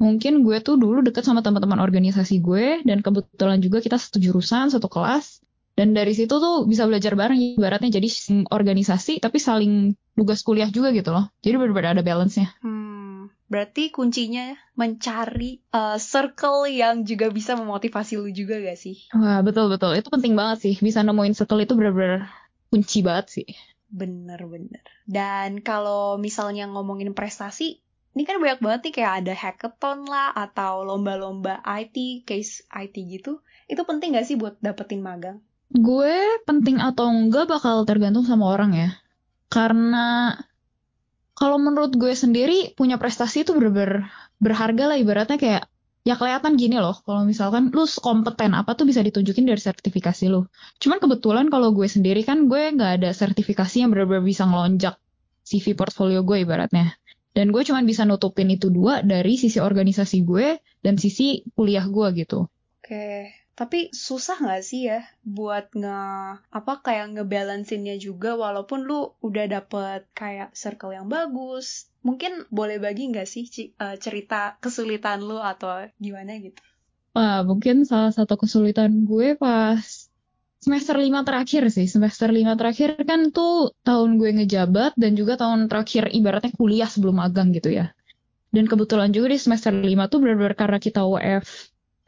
Mungkin 0.00 0.40
gue 0.42 0.64
tuh 0.64 0.80
dulu 0.80 1.04
deket 1.04 1.28
sama 1.28 1.44
teman-teman 1.44 1.76
organisasi 1.76 2.40
gue 2.40 2.80
dan 2.88 3.04
kebetulan 3.04 3.60
juga 3.60 3.84
kita 3.84 4.00
satu 4.00 4.16
jurusan, 4.16 4.72
satu 4.72 4.88
kelas. 4.88 5.44
Dan 5.76 5.92
dari 5.92 6.12
situ 6.16 6.40
tuh 6.40 6.64
bisa 6.64 6.84
belajar 6.88 7.16
bareng 7.16 7.36
ibaratnya 7.56 8.00
jadi 8.00 8.08
organisasi 8.48 9.20
tapi 9.20 9.36
saling 9.40 9.96
tugas 10.16 10.44
kuliah 10.44 10.68
juga 10.68 10.92
gitu 10.92 11.12
loh. 11.12 11.28
Jadi 11.40 11.56
benar-benar 11.56 11.96
ada 11.96 12.04
balance-nya. 12.04 12.52
Hmm, 12.60 13.32
berarti 13.48 13.88
kuncinya 13.88 14.56
mencari 14.76 15.60
uh, 15.72 15.96
circle 15.96 16.68
yang 16.68 17.04
juga 17.08 17.32
bisa 17.32 17.56
memotivasi 17.56 18.20
lu 18.20 18.28
juga 18.28 18.60
gak 18.60 18.76
sih? 18.76 19.08
Wah, 19.16 19.40
betul-betul. 19.40 19.96
Itu 19.96 20.12
penting 20.12 20.36
banget 20.36 20.68
sih. 20.68 20.74
Bisa 20.80 21.00
nemuin 21.00 21.32
circle 21.32 21.64
itu 21.64 21.72
benar-benar 21.76 22.28
kunci 22.68 23.00
banget 23.00 23.40
sih. 23.40 23.48
Bener-bener. 23.88 24.84
Dan 25.08 25.64
kalau 25.64 26.20
misalnya 26.20 26.68
ngomongin 26.68 27.16
prestasi, 27.16 27.80
ini 28.14 28.22
kan 28.26 28.42
banyak 28.42 28.58
banget 28.58 28.80
nih 28.90 28.94
kayak 28.98 29.12
ada 29.22 29.34
hackathon 29.38 29.98
lah 30.10 30.34
atau 30.34 30.82
lomba-lomba 30.82 31.62
IT, 31.62 32.26
case 32.26 32.66
IT 32.74 32.98
gitu. 33.06 33.38
Itu 33.70 33.86
penting 33.86 34.18
gak 34.18 34.26
sih 34.26 34.34
buat 34.34 34.58
dapetin 34.58 34.98
magang? 34.98 35.38
Gue 35.70 36.42
penting 36.42 36.82
atau 36.82 37.06
enggak 37.06 37.46
bakal 37.46 37.86
tergantung 37.86 38.26
sama 38.26 38.50
orang 38.50 38.74
ya. 38.74 38.90
Karena 39.46 40.34
kalau 41.38 41.56
menurut 41.56 41.94
gue 41.94 42.10
sendiri 42.12 42.74
punya 42.74 42.98
prestasi 42.98 43.46
itu 43.46 43.54
bener-bener 43.54 44.10
berharga 44.42 44.90
lah 44.90 44.98
ibaratnya 44.98 45.38
kayak 45.38 45.70
ya 46.00 46.16
kelihatan 46.16 46.56
gini 46.56 46.80
loh 46.80 46.96
kalau 47.04 47.28
misalkan 47.28 47.68
lu 47.72 47.84
kompeten 47.84 48.56
apa 48.56 48.72
tuh 48.72 48.88
bisa 48.88 49.00
ditunjukin 49.00 49.48
dari 49.48 49.62
sertifikasi 49.62 50.28
lu. 50.28 50.44
Cuman 50.82 50.98
kebetulan 50.98 51.46
kalau 51.46 51.72
gue 51.72 51.86
sendiri 51.86 52.26
kan 52.26 52.50
gue 52.50 52.74
nggak 52.74 53.00
ada 53.00 53.10
sertifikasi 53.14 53.86
yang 53.86 53.94
bener-bener 53.94 54.26
bisa 54.26 54.44
ngelonjak 54.44 54.98
CV 55.46 55.72
portfolio 55.72 56.20
gue 56.20 56.44
ibaratnya. 56.44 56.99
Dan 57.36 57.46
gue 57.54 57.62
cuman 57.68 57.84
bisa 57.90 58.02
nutupin 58.08 58.48
itu 58.56 58.66
dua 58.68 58.94
dari 59.12 59.34
sisi 59.42 59.58
organisasi 59.62 60.16
gue 60.30 60.58
dan 60.84 60.94
sisi 60.98 61.46
kuliah 61.56 61.86
gue 61.86 62.06
gitu. 62.20 62.50
Oke, 62.80 63.30
tapi 63.58 63.78
susah 64.06 64.36
nggak 64.42 64.62
sih 64.68 64.80
ya 64.90 65.00
buat 65.36 65.64
nge 65.80 65.98
apa 66.58 66.72
kayak 66.84 67.06
ngebalansinnya 67.14 67.94
juga 68.06 68.30
walaupun 68.44 68.80
lu 68.88 68.98
udah 69.28 69.44
dapet 69.54 70.00
kayak 70.20 70.48
circle 70.62 70.92
yang 70.98 71.06
bagus. 71.16 71.66
Mungkin 72.06 72.32
boleh 72.58 72.76
bagi 72.84 73.02
nggak 73.10 73.28
sih 73.32 73.44
eh, 73.84 73.96
cerita 74.04 74.58
kesulitan 74.64 75.18
lu 75.28 75.38
atau 75.52 75.70
gimana 76.04 76.32
gitu? 76.46 76.60
Wah, 77.14 77.42
mungkin 77.48 77.76
salah 77.90 78.12
satu 78.16 78.34
kesulitan 78.42 78.90
gue 79.08 79.26
pas 79.42 80.09
semester 80.60 80.94
lima 81.00 81.24
terakhir 81.24 81.72
sih. 81.72 81.88
Semester 81.88 82.28
lima 82.28 82.54
terakhir 82.54 83.00
kan 83.08 83.32
tuh 83.32 83.72
tahun 83.82 84.20
gue 84.20 84.30
ngejabat 84.44 84.94
dan 84.94 85.16
juga 85.16 85.40
tahun 85.40 85.66
terakhir 85.66 86.12
ibaratnya 86.12 86.52
kuliah 86.54 86.86
sebelum 86.86 87.18
magang 87.18 87.50
gitu 87.56 87.72
ya. 87.72 87.96
Dan 88.52 88.68
kebetulan 88.68 89.10
juga 89.10 89.32
di 89.32 89.38
semester 89.40 89.72
lima 89.72 90.06
tuh 90.12 90.20
benar-benar 90.20 90.54
karena 90.58 90.78
kita 90.82 91.06
WF, 91.06 91.46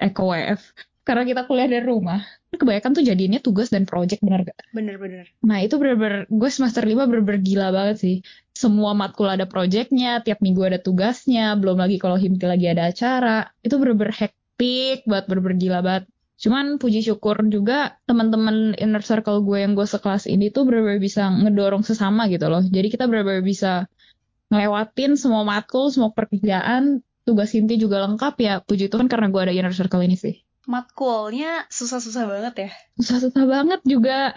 eh 0.03 0.11
ke 0.11 0.23
WF, 0.23 0.61
karena 1.03 1.23
kita 1.27 1.41
kuliah 1.47 1.69
dari 1.71 1.87
rumah. 1.87 2.21
Kebanyakan 2.53 2.93
tuh 2.93 3.05
jadinya 3.07 3.41
tugas 3.41 3.73
dan 3.73 3.89
project 3.89 4.21
bener 4.21 4.45
gak? 4.45 4.59
Bener-bener. 4.77 5.25
Nah 5.41 5.65
itu 5.65 5.81
bener-bener, 5.81 6.29
gue 6.29 6.51
semester 6.53 6.85
5 6.85 7.09
bener-bener 7.09 7.41
gila 7.41 7.73
banget 7.73 7.97
sih. 8.03 8.17
Semua 8.53 8.93
matkul 8.93 9.31
ada 9.33 9.49
projectnya, 9.49 10.21
tiap 10.21 10.45
minggu 10.45 10.61
ada 10.61 10.77
tugasnya, 10.77 11.57
belum 11.57 11.81
lagi 11.81 11.97
kalau 11.97 12.21
himti 12.21 12.45
lagi 12.45 12.69
ada 12.69 12.93
acara. 12.93 13.49
Itu 13.65 13.81
bener-bener 13.81 14.13
hektik 14.13 15.09
banget, 15.09 15.25
bener-bener 15.31 15.57
gila 15.57 15.79
banget. 15.81 16.05
Cuman 16.41 16.81
puji 16.81 17.07
syukur 17.07 17.39
juga 17.47 18.01
teman-teman 18.09 18.75
inner 18.79 19.05
circle 19.05 19.45
gue 19.47 19.63
yang 19.63 19.79
gue 19.79 19.87
sekelas 19.87 20.27
ini 20.27 20.51
tuh 20.51 20.67
benar-benar 20.67 20.99
bisa 20.99 21.31
ngedorong 21.31 21.87
sesama 21.87 22.27
gitu 22.33 22.51
loh. 22.51 22.65
Jadi 22.65 22.89
kita 22.91 23.07
benar-benar 23.07 23.45
bisa 23.47 23.87
ngelewatin 24.53 25.17
semua 25.17 25.47
matkul, 25.49 25.89
semua 25.89 26.13
pekerjaan, 26.13 27.01
tugas 27.23 27.55
inti 27.55 27.79
juga 27.79 28.03
lengkap 28.05 28.35
ya. 28.43 28.55
Puji 28.61 28.91
Tuhan 28.91 29.07
karena 29.07 29.31
gue 29.31 29.41
ada 29.41 29.55
inner 29.55 29.73
circle 29.73 30.03
ini 30.03 30.19
sih. 30.19 30.43
Matkulnya 30.67 31.67
susah-susah 31.71 32.25
banget 32.27 32.55
ya? 32.69 32.71
Susah-susah 33.01 33.45
banget 33.49 33.81
juga. 33.83 34.31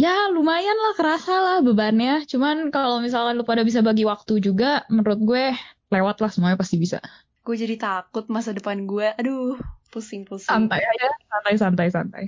Ya 0.00 0.32
lumayan 0.32 0.74
lah 0.74 0.94
kerasa 0.96 1.34
lah 1.36 1.58
bebannya. 1.60 2.24
Cuman 2.24 2.72
kalau 2.72 3.00
misalkan 3.04 3.36
lu 3.36 3.44
pada 3.44 3.60
bisa 3.60 3.84
bagi 3.84 4.08
waktu 4.08 4.40
juga, 4.40 4.82
menurut 4.88 5.20
gue 5.20 5.44
lewat 5.92 6.24
lah 6.24 6.30
semuanya 6.32 6.56
pasti 6.56 6.80
bisa. 6.80 6.98
Gue 7.44 7.58
jadi 7.60 7.76
takut 7.76 8.30
masa 8.32 8.56
depan 8.56 8.88
gue. 8.88 9.12
Aduh, 9.20 9.60
pusing-pusing. 9.92 10.48
Santai 10.48 10.80
aja, 10.80 11.08
santai, 11.28 11.54
santai, 11.60 11.88
santai. 11.92 12.24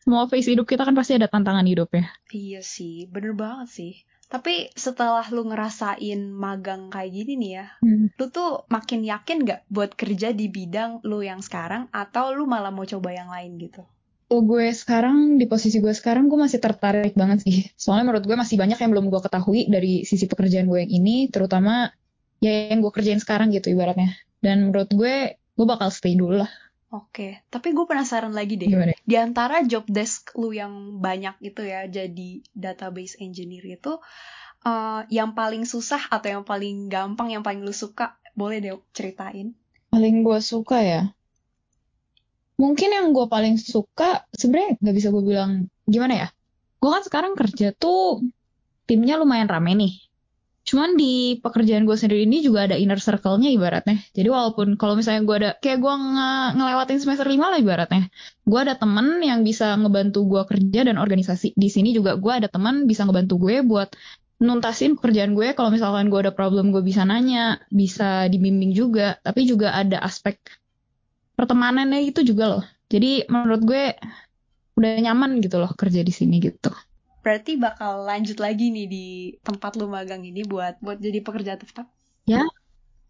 Semua 0.00 0.24
phase 0.24 0.48
hidup 0.56 0.64
kita 0.64 0.88
kan 0.88 0.96
pasti 0.96 1.20
ada 1.20 1.28
tantangan 1.28 1.68
hidup 1.68 1.92
ya. 1.92 2.08
Iya 2.32 2.60
sih, 2.64 3.04
bener 3.12 3.36
banget 3.36 3.68
sih. 3.68 3.92
Tapi 4.28 4.72
setelah 4.72 5.24
lu 5.32 5.44
ngerasain 5.48 6.32
magang 6.32 6.88
kayak 6.88 7.12
gini 7.12 7.32
nih 7.36 7.52
ya, 7.60 7.66
Hmm. 7.80 8.08
lu 8.12 8.24
tuh 8.28 8.64
makin 8.68 9.00
yakin 9.04 9.44
gak 9.44 9.68
buat 9.68 9.92
kerja 9.96 10.32
di 10.32 10.48
bidang 10.48 11.04
lu 11.04 11.24
yang 11.24 11.40
sekarang 11.44 11.88
atau 11.92 12.32
lu 12.32 12.44
malah 12.44 12.72
mau 12.72 12.84
coba 12.84 13.12
yang 13.12 13.28
lain 13.28 13.56
gitu? 13.60 13.84
Kalau 14.28 14.44
gue 14.44 14.68
sekarang, 14.76 15.40
di 15.40 15.48
posisi 15.48 15.80
gue 15.80 15.92
sekarang, 15.96 16.28
gue 16.28 16.36
masih 16.36 16.60
tertarik 16.60 17.16
banget 17.16 17.48
sih. 17.48 17.72
Soalnya 17.80 18.12
menurut 18.12 18.28
gue 18.28 18.36
masih 18.36 18.60
banyak 18.60 18.76
yang 18.76 18.92
belum 18.92 19.08
gue 19.08 19.20
ketahui 19.24 19.64
dari 19.72 20.04
sisi 20.04 20.28
pekerjaan 20.28 20.68
gue 20.68 20.84
yang 20.84 20.92
ini, 20.92 21.32
terutama 21.32 21.88
ya 22.44 22.68
yang 22.68 22.84
gue 22.84 22.92
kerjain 22.92 23.24
sekarang 23.24 23.48
gitu 23.56 23.72
ibaratnya. 23.72 24.12
Dan 24.44 24.68
menurut 24.68 24.92
gue, 24.92 25.40
gue 25.40 25.66
bakal 25.68 25.88
stay 25.88 26.12
dulu 26.12 26.44
lah. 26.44 26.52
Oke, 26.88 27.44
tapi 27.52 27.76
gue 27.76 27.84
penasaran 27.84 28.32
lagi 28.32 28.56
deh. 28.56 28.64
Gimana? 28.64 28.96
Di 29.04 29.16
antara 29.20 29.60
job 29.68 29.84
desk 29.84 30.32
lu 30.40 30.56
yang 30.56 30.96
banyak 30.96 31.36
itu 31.44 31.60
ya, 31.60 31.84
jadi 31.84 32.40
database 32.56 33.20
engineer 33.20 33.76
itu, 33.76 34.00
eh, 34.64 35.00
yang 35.12 35.36
paling 35.36 35.68
susah 35.68 36.08
atau 36.08 36.40
yang 36.40 36.44
paling 36.48 36.88
gampang, 36.88 37.28
yang 37.28 37.44
paling 37.44 37.60
lu 37.60 37.76
suka, 37.76 38.16
boleh 38.32 38.64
deh 38.64 38.72
ceritain. 38.96 39.52
Paling 39.92 40.24
gue 40.24 40.40
suka 40.40 40.80
ya. 40.80 41.02
Mungkin 42.56 42.88
yang 42.88 43.12
gue 43.12 43.28
paling 43.28 43.60
suka, 43.60 44.24
sebenarnya 44.32 44.80
nggak 44.80 44.96
bisa 44.96 45.08
gue 45.12 45.22
bilang 45.22 45.68
gimana 45.84 46.14
ya. 46.24 46.28
Gue 46.80 46.88
kan 46.88 47.04
sekarang 47.04 47.36
kerja 47.36 47.76
tuh 47.76 48.24
timnya 48.88 49.20
lumayan 49.20 49.46
rame 49.46 49.76
nih. 49.76 50.07
Cuman 50.68 51.00
di 51.00 51.40
pekerjaan 51.40 51.88
gue 51.88 51.96
sendiri 51.96 52.28
ini 52.28 52.44
juga 52.44 52.68
ada 52.68 52.76
inner 52.76 53.00
circle-nya 53.00 53.48
ibaratnya. 53.56 53.96
Jadi 54.12 54.28
walaupun 54.28 54.76
kalau 54.76 55.00
misalnya 55.00 55.24
gue 55.24 55.36
ada, 55.40 55.50
kayak 55.64 55.78
gue 55.80 55.94
nge- 55.96 56.50
ngelewatin 56.60 56.98
semester 57.00 57.24
5 57.24 57.46
lah 57.48 57.58
ibaratnya. 57.64 58.12
Gue 58.44 58.60
ada 58.68 58.76
temen 58.76 59.16
yang 59.24 59.40
bisa 59.48 59.72
ngebantu 59.80 60.28
gue 60.28 60.42
kerja 60.44 60.80
dan 60.92 61.00
organisasi. 61.00 61.56
Di 61.56 61.68
sini 61.72 61.96
juga 61.96 62.20
gue 62.20 62.32
ada 62.44 62.48
teman 62.52 62.84
bisa 62.84 63.08
ngebantu 63.08 63.34
gue 63.48 63.64
buat 63.64 63.88
nuntasin 64.44 65.00
pekerjaan 65.00 65.32
gue. 65.32 65.56
Kalau 65.56 65.72
misalkan 65.72 66.12
gue 66.12 66.20
ada 66.28 66.32
problem 66.36 66.68
gue 66.68 66.84
bisa 66.84 67.08
nanya, 67.08 67.64
bisa 67.72 68.28
dibimbing 68.28 68.76
juga. 68.76 69.16
Tapi 69.24 69.48
juga 69.48 69.72
ada 69.72 70.04
aspek 70.04 70.36
pertemanannya 71.32 72.12
itu 72.12 72.20
juga 72.28 72.44
loh. 72.60 72.64
Jadi 72.92 73.24
menurut 73.32 73.62
gue 73.64 73.96
udah 74.76 74.90
nyaman 75.00 75.40
gitu 75.40 75.56
loh 75.56 75.72
kerja 75.72 76.04
di 76.04 76.12
sini 76.12 76.44
gitu. 76.44 76.68
Berarti 77.20 77.58
bakal 77.58 78.06
lanjut 78.06 78.38
lagi 78.38 78.70
nih 78.70 78.86
di 78.86 79.06
tempat 79.42 79.74
lu 79.74 79.90
magang 79.90 80.22
ini 80.24 80.46
buat 80.46 80.78
buat 80.78 80.98
jadi 81.02 81.20
pekerja 81.20 81.58
tetap. 81.58 81.90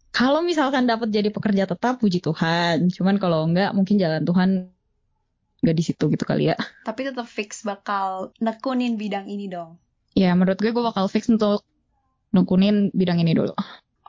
Kalau 0.09 0.41
misalkan 0.43 0.89
dapat 0.89 1.13
jadi 1.13 1.29
pekerja 1.29 1.69
tetap, 1.69 2.01
puji 2.01 2.19
Tuhan. 2.19 2.89
Cuman 2.89 3.21
kalau 3.21 3.45
enggak, 3.45 3.71
mungkin 3.71 4.01
jalan 4.01 4.25
Tuhan 4.25 4.73
nggak 5.63 5.75
di 5.75 5.83
situ 5.83 6.03
gitu 6.11 6.23
kali 6.25 6.51
ya. 6.51 6.57
Tapi 6.83 7.07
tetap 7.07 7.27
fix 7.29 7.63
bakal 7.63 8.35
nekunin 8.41 8.97
bidang 8.99 9.29
ini 9.29 9.47
dong. 9.47 9.77
Ya, 10.17 10.33
menurut 10.33 10.57
gue 10.59 10.73
gue 10.73 10.83
bakal 10.83 11.07
fix 11.07 11.29
untuk 11.29 11.63
nekunin 12.33 12.89
bidang 12.91 13.21
ini 13.21 13.37
dulu. 13.37 13.53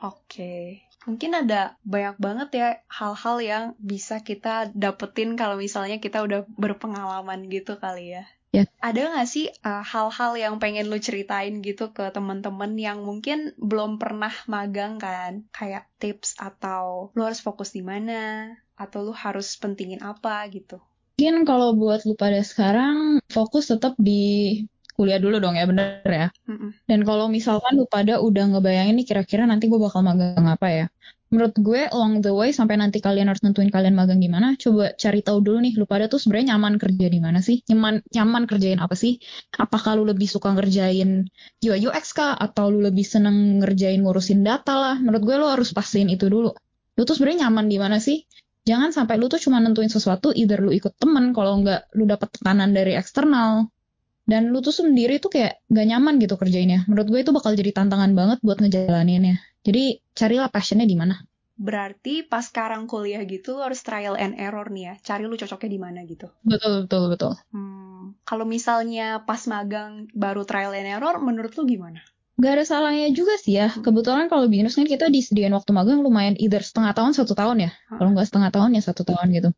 Oke. 0.01 0.83
Mungkin 1.05 1.33
ada 1.33 1.77
banyak 1.81 2.17
banget 2.21 2.49
ya 2.53 2.69
hal-hal 2.89 3.37
yang 3.41 3.63
bisa 3.81 4.21
kita 4.21 4.69
dapetin 4.73 5.33
kalau 5.33 5.57
misalnya 5.57 5.97
kita 5.97 6.21
udah 6.21 6.45
berpengalaman 6.57 7.47
gitu 7.49 7.77
kali 7.77 8.19
ya. 8.19 8.25
Ya. 8.51 8.67
Ada 8.83 9.15
nggak 9.15 9.29
sih 9.31 9.47
uh, 9.63 9.79
hal-hal 9.79 10.35
yang 10.35 10.55
pengen 10.59 10.91
lu 10.91 10.99
ceritain 10.99 11.63
gitu 11.63 11.95
ke 11.95 12.11
teman-teman 12.11 12.75
yang 12.75 12.99
mungkin 12.99 13.55
belum 13.55 13.95
pernah 13.95 14.31
magang 14.51 14.99
kan? 14.99 15.47
Kayak 15.55 15.87
tips 16.03 16.35
atau 16.35 17.15
lu 17.15 17.23
harus 17.23 17.39
fokus 17.39 17.71
di 17.71 17.79
mana? 17.79 18.51
Atau 18.75 19.07
lu 19.07 19.15
harus 19.15 19.55
pentingin 19.55 20.03
apa 20.03 20.43
gitu? 20.51 20.83
Mungkin 21.15 21.47
kalau 21.47 21.77
buat 21.79 22.03
lu 22.03 22.19
pada 22.19 22.43
sekarang, 22.43 23.23
fokus 23.31 23.71
tetap 23.71 23.95
di 23.95 24.65
kuliah 24.93 25.19
dulu 25.19 25.39
dong 25.39 25.55
ya, 25.55 25.65
bener 25.65 26.03
ya. 26.05 26.27
Mm-mm. 26.47 26.71
Dan 26.85 27.07
kalau 27.07 27.31
misalkan 27.31 27.79
lu 27.79 27.85
pada 27.87 28.19
udah 28.19 28.55
ngebayangin 28.55 28.95
nih 28.99 29.07
kira-kira 29.07 29.43
nanti 29.47 29.71
gue 29.71 29.79
bakal 29.79 30.03
magang 30.03 30.45
apa 30.45 30.67
ya. 30.69 30.85
Menurut 31.31 31.55
gue 31.63 31.87
along 31.87 32.19
the 32.19 32.31
way 32.35 32.51
sampai 32.51 32.75
nanti 32.75 32.99
kalian 32.99 33.31
harus 33.31 33.39
nentuin 33.39 33.71
kalian 33.71 33.95
magang 33.95 34.19
di 34.19 34.27
mana, 34.27 34.59
coba 34.59 34.91
cari 34.99 35.23
tahu 35.23 35.39
dulu 35.39 35.63
nih 35.63 35.79
lu 35.79 35.87
pada 35.87 36.11
tuh 36.11 36.19
sebenarnya 36.19 36.59
nyaman 36.59 36.75
kerja 36.75 37.07
di 37.07 37.19
mana 37.23 37.39
sih? 37.39 37.63
Nyaman 37.71 38.03
nyaman 38.11 38.43
kerjain 38.51 38.83
apa 38.83 38.99
sih? 38.99 39.15
Apakah 39.55 39.95
lu 39.95 40.03
lebih 40.03 40.27
suka 40.27 40.51
ngerjain 40.51 41.31
UI 41.63 41.87
UX 41.87 42.11
kah 42.11 42.35
atau 42.35 42.67
lu 42.67 42.83
lebih 42.83 43.07
seneng 43.07 43.63
ngerjain 43.63 44.03
ngurusin 44.03 44.43
data 44.43 44.75
lah? 44.75 44.95
Menurut 44.99 45.23
gue 45.23 45.35
lu 45.39 45.47
harus 45.47 45.71
pastiin 45.71 46.11
itu 46.11 46.27
dulu. 46.27 46.51
Lu 46.99 47.01
tuh 47.07 47.15
sebenarnya 47.15 47.47
nyaman 47.47 47.71
di 47.71 47.79
mana 47.79 48.03
sih? 48.03 48.27
Jangan 48.67 48.91
sampai 48.91 49.15
lu 49.15 49.31
tuh 49.31 49.39
cuma 49.39 49.63
nentuin 49.63 49.87
sesuatu 49.87 50.35
either 50.35 50.59
lu 50.59 50.75
ikut 50.75 50.99
temen 50.99 51.31
kalau 51.31 51.63
nggak 51.63 51.95
lu 51.95 52.05
dapet 52.11 52.27
tekanan 52.35 52.75
dari 52.75 52.93
eksternal 52.99 53.71
dan 54.25 54.53
lu 54.53 54.61
tuh 54.61 54.73
sendiri 54.73 55.17
tuh 55.17 55.33
kayak 55.33 55.61
gak 55.67 55.85
nyaman 55.87 56.21
gitu 56.21 56.37
kerjainnya. 56.37 56.85
Menurut 56.85 57.07
gue 57.09 57.19
itu 57.25 57.31
bakal 57.33 57.57
jadi 57.57 57.71
tantangan 57.73 58.11
banget 58.13 58.37
buat 58.45 58.61
ngejalaninnya. 58.61 59.41
Jadi 59.61 60.01
carilah 60.13 60.49
passionnya 60.49 60.85
di 60.89 60.97
mana. 60.97 61.21
Berarti 61.61 62.25
pas 62.25 62.41
sekarang 62.41 62.89
kuliah 62.89 63.21
gitu 63.21 63.53
lu 63.53 63.61
harus 63.61 63.85
trial 63.85 64.17
and 64.17 64.33
error 64.41 64.65
nih 64.73 64.83
ya. 64.89 64.93
Cari 65.05 65.29
lu 65.29 65.37
cocoknya 65.37 65.69
di 65.69 65.79
mana 65.81 65.99
gitu. 66.09 66.25
Betul 66.41 66.89
betul 66.89 67.03
betul. 67.13 67.31
Hmm, 67.53 68.17
kalau 68.25 68.49
misalnya 68.49 69.21
pas 69.21 69.45
magang 69.45 70.09
baru 70.17 70.41
trial 70.41 70.73
and 70.73 70.89
error, 70.89 71.21
menurut 71.21 71.53
lu 71.53 71.69
gimana? 71.69 72.01
Gak 72.41 72.57
ada 72.57 72.65
salahnya 72.65 73.13
juga 73.13 73.37
sih 73.37 73.61
ya. 73.61 73.69
Kebetulan 73.69 74.25
kalau 74.25 74.49
bisnis 74.49 74.73
kan 74.73 74.89
kita 74.89 75.13
disediain 75.13 75.53
waktu 75.53 75.69
magang 75.69 76.01
lumayan 76.01 76.33
either 76.41 76.65
setengah 76.65 76.97
tahun 76.97 77.13
satu 77.13 77.37
tahun 77.37 77.69
ya. 77.69 77.71
Kalau 77.93 78.09
nggak 78.09 78.25
setengah 78.25 78.49
tahun 78.49 78.69
ya 78.73 78.81
satu 78.81 79.05
tahun 79.05 79.29
gitu. 79.29 79.49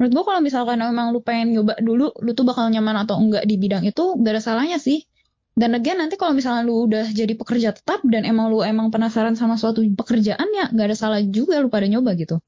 Menurut 0.00 0.16
gue 0.16 0.24
kalau 0.32 0.40
misalkan 0.40 0.80
emang 0.80 1.12
lu 1.12 1.20
pengen 1.20 1.60
nyoba 1.60 1.76
dulu, 1.76 2.08
lu 2.24 2.32
tuh 2.32 2.48
bakal 2.48 2.72
nyaman 2.72 3.04
atau 3.04 3.20
enggak 3.20 3.44
di 3.44 3.60
bidang 3.60 3.84
itu, 3.84 4.16
gak 4.16 4.32
ada 4.32 4.40
salahnya 4.40 4.80
sih. 4.80 5.04
Dan 5.52 5.76
again 5.76 6.00
nanti 6.00 6.16
kalau 6.16 6.32
misalnya 6.32 6.64
lu 6.64 6.88
udah 6.88 7.04
jadi 7.12 7.36
pekerja 7.36 7.76
tetap 7.76 8.00
dan 8.08 8.24
emang 8.24 8.48
lu 8.48 8.64
emang 8.64 8.88
penasaran 8.88 9.36
sama 9.36 9.60
suatu 9.60 9.84
pekerjaan 9.84 10.48
ya 10.56 10.72
gak 10.72 10.86
ada 10.88 10.96
salah 10.96 11.20
juga 11.20 11.60
lu 11.60 11.68
pada 11.68 11.84
nyoba 11.84 12.16
gitu. 12.16 12.40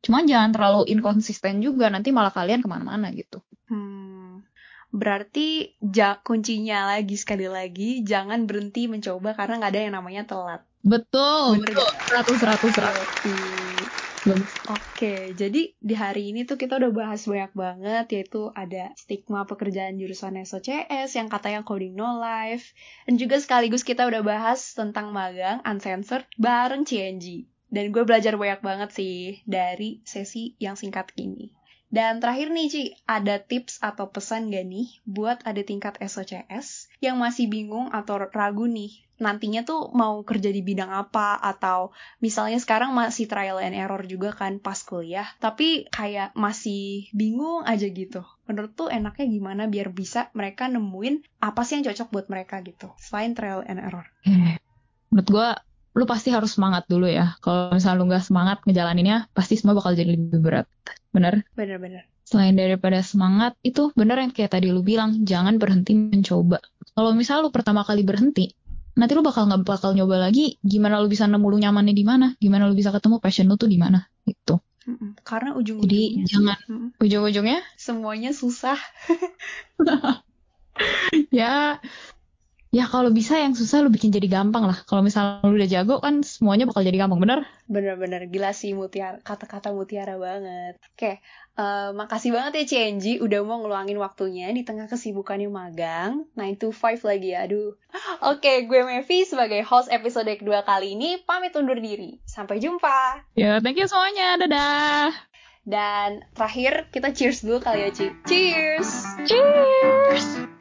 Cuman 0.00 0.24
jangan 0.24 0.56
terlalu 0.56 0.88
inkonsisten 0.88 1.60
juga 1.60 1.92
nanti 1.92 2.08
malah 2.08 2.32
kalian 2.32 2.64
ke 2.64 2.68
mana-mana 2.72 3.12
gitu. 3.12 3.44
Hmm, 3.68 4.48
berarti 4.88 5.76
ja, 5.84 6.16
kuncinya 6.24 6.88
lagi 6.88 7.20
sekali 7.20 7.52
lagi 7.52 8.00
jangan 8.00 8.48
berhenti 8.48 8.88
mencoba 8.88 9.36
karena 9.36 9.60
nggak 9.60 9.72
ada 9.76 9.80
yang 9.84 9.94
namanya 10.00 10.22
telat. 10.24 10.64
Betul, 10.80 11.60
betul. 11.60 11.84
Seratus, 12.08 12.36
seratus, 12.40 12.72
seratus. 12.72 13.08
Oke. 14.70 15.36
Jadi 15.36 15.74
di 15.78 15.94
hari 15.94 16.34
ini 16.34 16.42
tuh 16.42 16.58
kita 16.58 16.80
udah 16.80 16.90
bahas 16.90 17.22
banyak 17.28 17.52
banget 17.54 18.06
yaitu 18.14 18.50
ada 18.56 18.90
stigma 18.98 19.46
pekerjaan 19.46 19.94
jurusan 20.00 20.40
SOCS 20.42 21.14
yang 21.14 21.28
katanya 21.30 21.62
coding 21.62 21.94
no 21.94 22.18
life 22.18 22.74
dan 23.06 23.14
juga 23.14 23.38
sekaligus 23.38 23.86
kita 23.86 24.08
udah 24.08 24.22
bahas 24.26 24.74
tentang 24.74 25.14
magang 25.14 25.62
uncensored 25.62 26.26
bareng 26.40 26.82
CNG. 26.82 27.46
Dan 27.68 27.92
gue 27.92 28.00
belajar 28.08 28.40
banyak 28.40 28.64
banget 28.64 28.90
sih 28.96 29.44
dari 29.44 30.00
sesi 30.08 30.56
yang 30.56 30.72
singkat 30.72 31.12
ini. 31.20 31.57
Dan 31.88 32.20
terakhir 32.20 32.52
nih 32.52 32.66
Ci, 32.68 32.82
ada 33.08 33.40
tips 33.40 33.80
atau 33.80 34.12
pesan 34.12 34.52
gak 34.52 34.68
nih 34.68 35.00
buat 35.08 35.40
ada 35.48 35.64
tingkat 35.64 35.96
SOCS 36.04 36.92
yang 37.00 37.16
masih 37.16 37.48
bingung 37.48 37.88
atau 37.88 38.28
ragu 38.28 38.68
nih 38.68 39.08
nantinya 39.18 39.66
tuh 39.66 39.90
mau 39.92 40.22
kerja 40.22 40.48
di 40.48 40.62
bidang 40.62 40.90
apa? 40.94 41.36
Atau 41.38 41.90
misalnya 42.22 42.56
sekarang 42.62 42.94
masih 42.94 43.26
trial 43.26 43.58
and 43.58 43.74
error 43.74 44.02
juga 44.06 44.32
kan 44.32 44.62
pas 44.62 44.78
kuliah 44.80 45.26
tapi 45.42 45.90
kayak 45.90 46.32
masih 46.38 47.10
bingung 47.12 47.66
aja 47.66 47.86
gitu. 47.90 48.22
Menurut 48.46 48.72
tuh 48.78 48.88
enaknya 48.88 49.26
gimana 49.28 49.62
biar 49.68 49.92
bisa 49.92 50.32
mereka 50.32 50.70
nemuin 50.70 51.26
apa 51.42 51.60
sih 51.66 51.78
yang 51.78 51.92
cocok 51.92 52.08
buat 52.14 52.26
mereka 52.32 52.62
gitu 52.64 52.94
selain 52.96 53.34
trial 53.34 53.66
and 53.66 53.82
error? 53.82 54.06
Menurut 55.10 55.28
gue 55.28 55.48
lu 55.98 56.06
pasti 56.06 56.30
harus 56.30 56.54
semangat 56.54 56.86
dulu 56.86 57.10
ya. 57.10 57.34
Kalau 57.42 57.74
misalnya 57.74 57.98
lu 57.98 58.04
nggak 58.06 58.24
semangat 58.24 58.58
ngejalaninnya, 58.62 59.26
pasti 59.34 59.58
semua 59.58 59.74
bakal 59.74 59.98
jadi 59.98 60.14
lebih 60.14 60.38
berat. 60.38 60.66
Bener? 61.10 61.42
bener-bener 61.58 62.06
Selain 62.22 62.54
daripada 62.54 63.00
semangat, 63.02 63.56
itu 63.64 63.90
bener 63.96 64.20
yang 64.20 64.30
kayak 64.30 64.54
tadi 64.54 64.68
lu 64.70 64.84
bilang, 64.84 65.24
jangan 65.24 65.56
berhenti 65.56 65.96
mencoba. 65.96 66.60
Kalau 66.92 67.16
misalnya 67.16 67.48
lu 67.48 67.50
pertama 67.50 67.82
kali 67.82 68.04
berhenti, 68.04 68.52
nanti 68.94 69.16
lu 69.16 69.24
bakal 69.24 69.48
nggak 69.48 69.64
bakal 69.64 69.96
nyoba 69.96 70.28
lagi, 70.28 70.60
gimana 70.60 71.00
lu 71.00 71.08
bisa 71.08 71.24
nemu 71.24 71.46
lu 71.48 71.56
nyamannya 71.56 71.96
di 71.96 72.04
mana, 72.04 72.36
gimana 72.36 72.68
lu 72.68 72.76
bisa 72.76 72.92
ketemu 72.92 73.16
passion 73.16 73.48
lu 73.48 73.56
tuh 73.56 73.72
di 73.72 73.80
mana, 73.80 74.04
gitu. 74.28 74.60
Mm-mm. 74.84 75.16
Karena 75.24 75.56
Jadi 75.56 75.60
ujung-ujungnya 75.60 76.24
jangan 76.28 76.58
Mm-mm. 76.68 76.88
ujung-ujungnya 77.00 77.58
semuanya 77.80 78.30
susah. 78.36 78.76
ya 81.40 81.78
ya 82.78 82.86
kalau 82.86 83.10
bisa 83.10 83.34
yang 83.34 83.58
susah 83.58 83.82
lu 83.82 83.90
bikin 83.90 84.14
jadi 84.14 84.30
gampang 84.30 84.70
lah. 84.70 84.78
Kalau 84.86 85.02
misalnya 85.02 85.42
lu 85.42 85.58
udah 85.58 85.66
jago 85.66 85.98
kan 85.98 86.22
semuanya 86.22 86.70
bakal 86.70 86.86
jadi 86.86 86.94
gampang, 86.94 87.18
bener? 87.18 87.40
Bener-bener 87.66 88.30
gila 88.30 88.54
sih 88.54 88.70
mutiara, 88.78 89.18
kata-kata 89.18 89.74
mutiara 89.74 90.14
banget. 90.14 90.78
Oke, 90.94 91.18
eh, 91.58 91.90
makasih 91.90 92.30
banget 92.30 92.62
ya 92.62 92.64
CNG 92.70 93.18
udah 93.18 93.42
mau 93.42 93.58
ngeluangin 93.58 93.98
waktunya 93.98 94.46
di 94.54 94.62
tengah 94.62 94.86
kesibukannya 94.86 95.50
magang. 95.50 96.22
9 96.38 96.54
to 96.62 96.70
5 96.70 97.02
lagi 97.02 97.34
ya, 97.34 97.50
aduh. 97.50 97.74
Oke, 98.30 98.70
gue 98.70 98.80
Mevi 98.86 99.26
sebagai 99.26 99.66
host 99.66 99.90
episode 99.90 100.30
kedua 100.38 100.62
kali 100.62 100.94
ini 100.94 101.18
pamit 101.26 101.58
undur 101.58 101.82
diri. 101.82 102.22
Sampai 102.30 102.62
jumpa. 102.62 103.26
Ya, 103.34 103.58
thank 103.58 103.74
you 103.74 103.90
semuanya. 103.90 104.38
Dadah. 104.38 105.10
Dan 105.68 106.24
terakhir 106.32 106.88
kita 106.94 107.12
cheers 107.12 107.44
dulu 107.44 107.60
kali 107.60 107.84
ya, 107.84 107.90
Ci. 107.92 108.06
Cheers! 108.24 108.88
Cheers. 109.28 110.57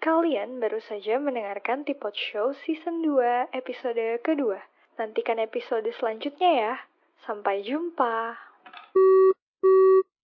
Kalian 0.00 0.64
baru 0.64 0.80
saja 0.80 1.20
mendengarkan 1.20 1.84
Tipot 1.84 2.16
Show 2.16 2.56
Season 2.64 3.04
2 3.04 3.52
episode 3.52 4.00
kedua. 4.24 4.56
Nantikan 4.96 5.36
episode 5.36 5.84
selanjutnya 5.92 6.50
ya. 6.56 6.74
Sampai 7.28 7.60
jumpa. 7.60 8.32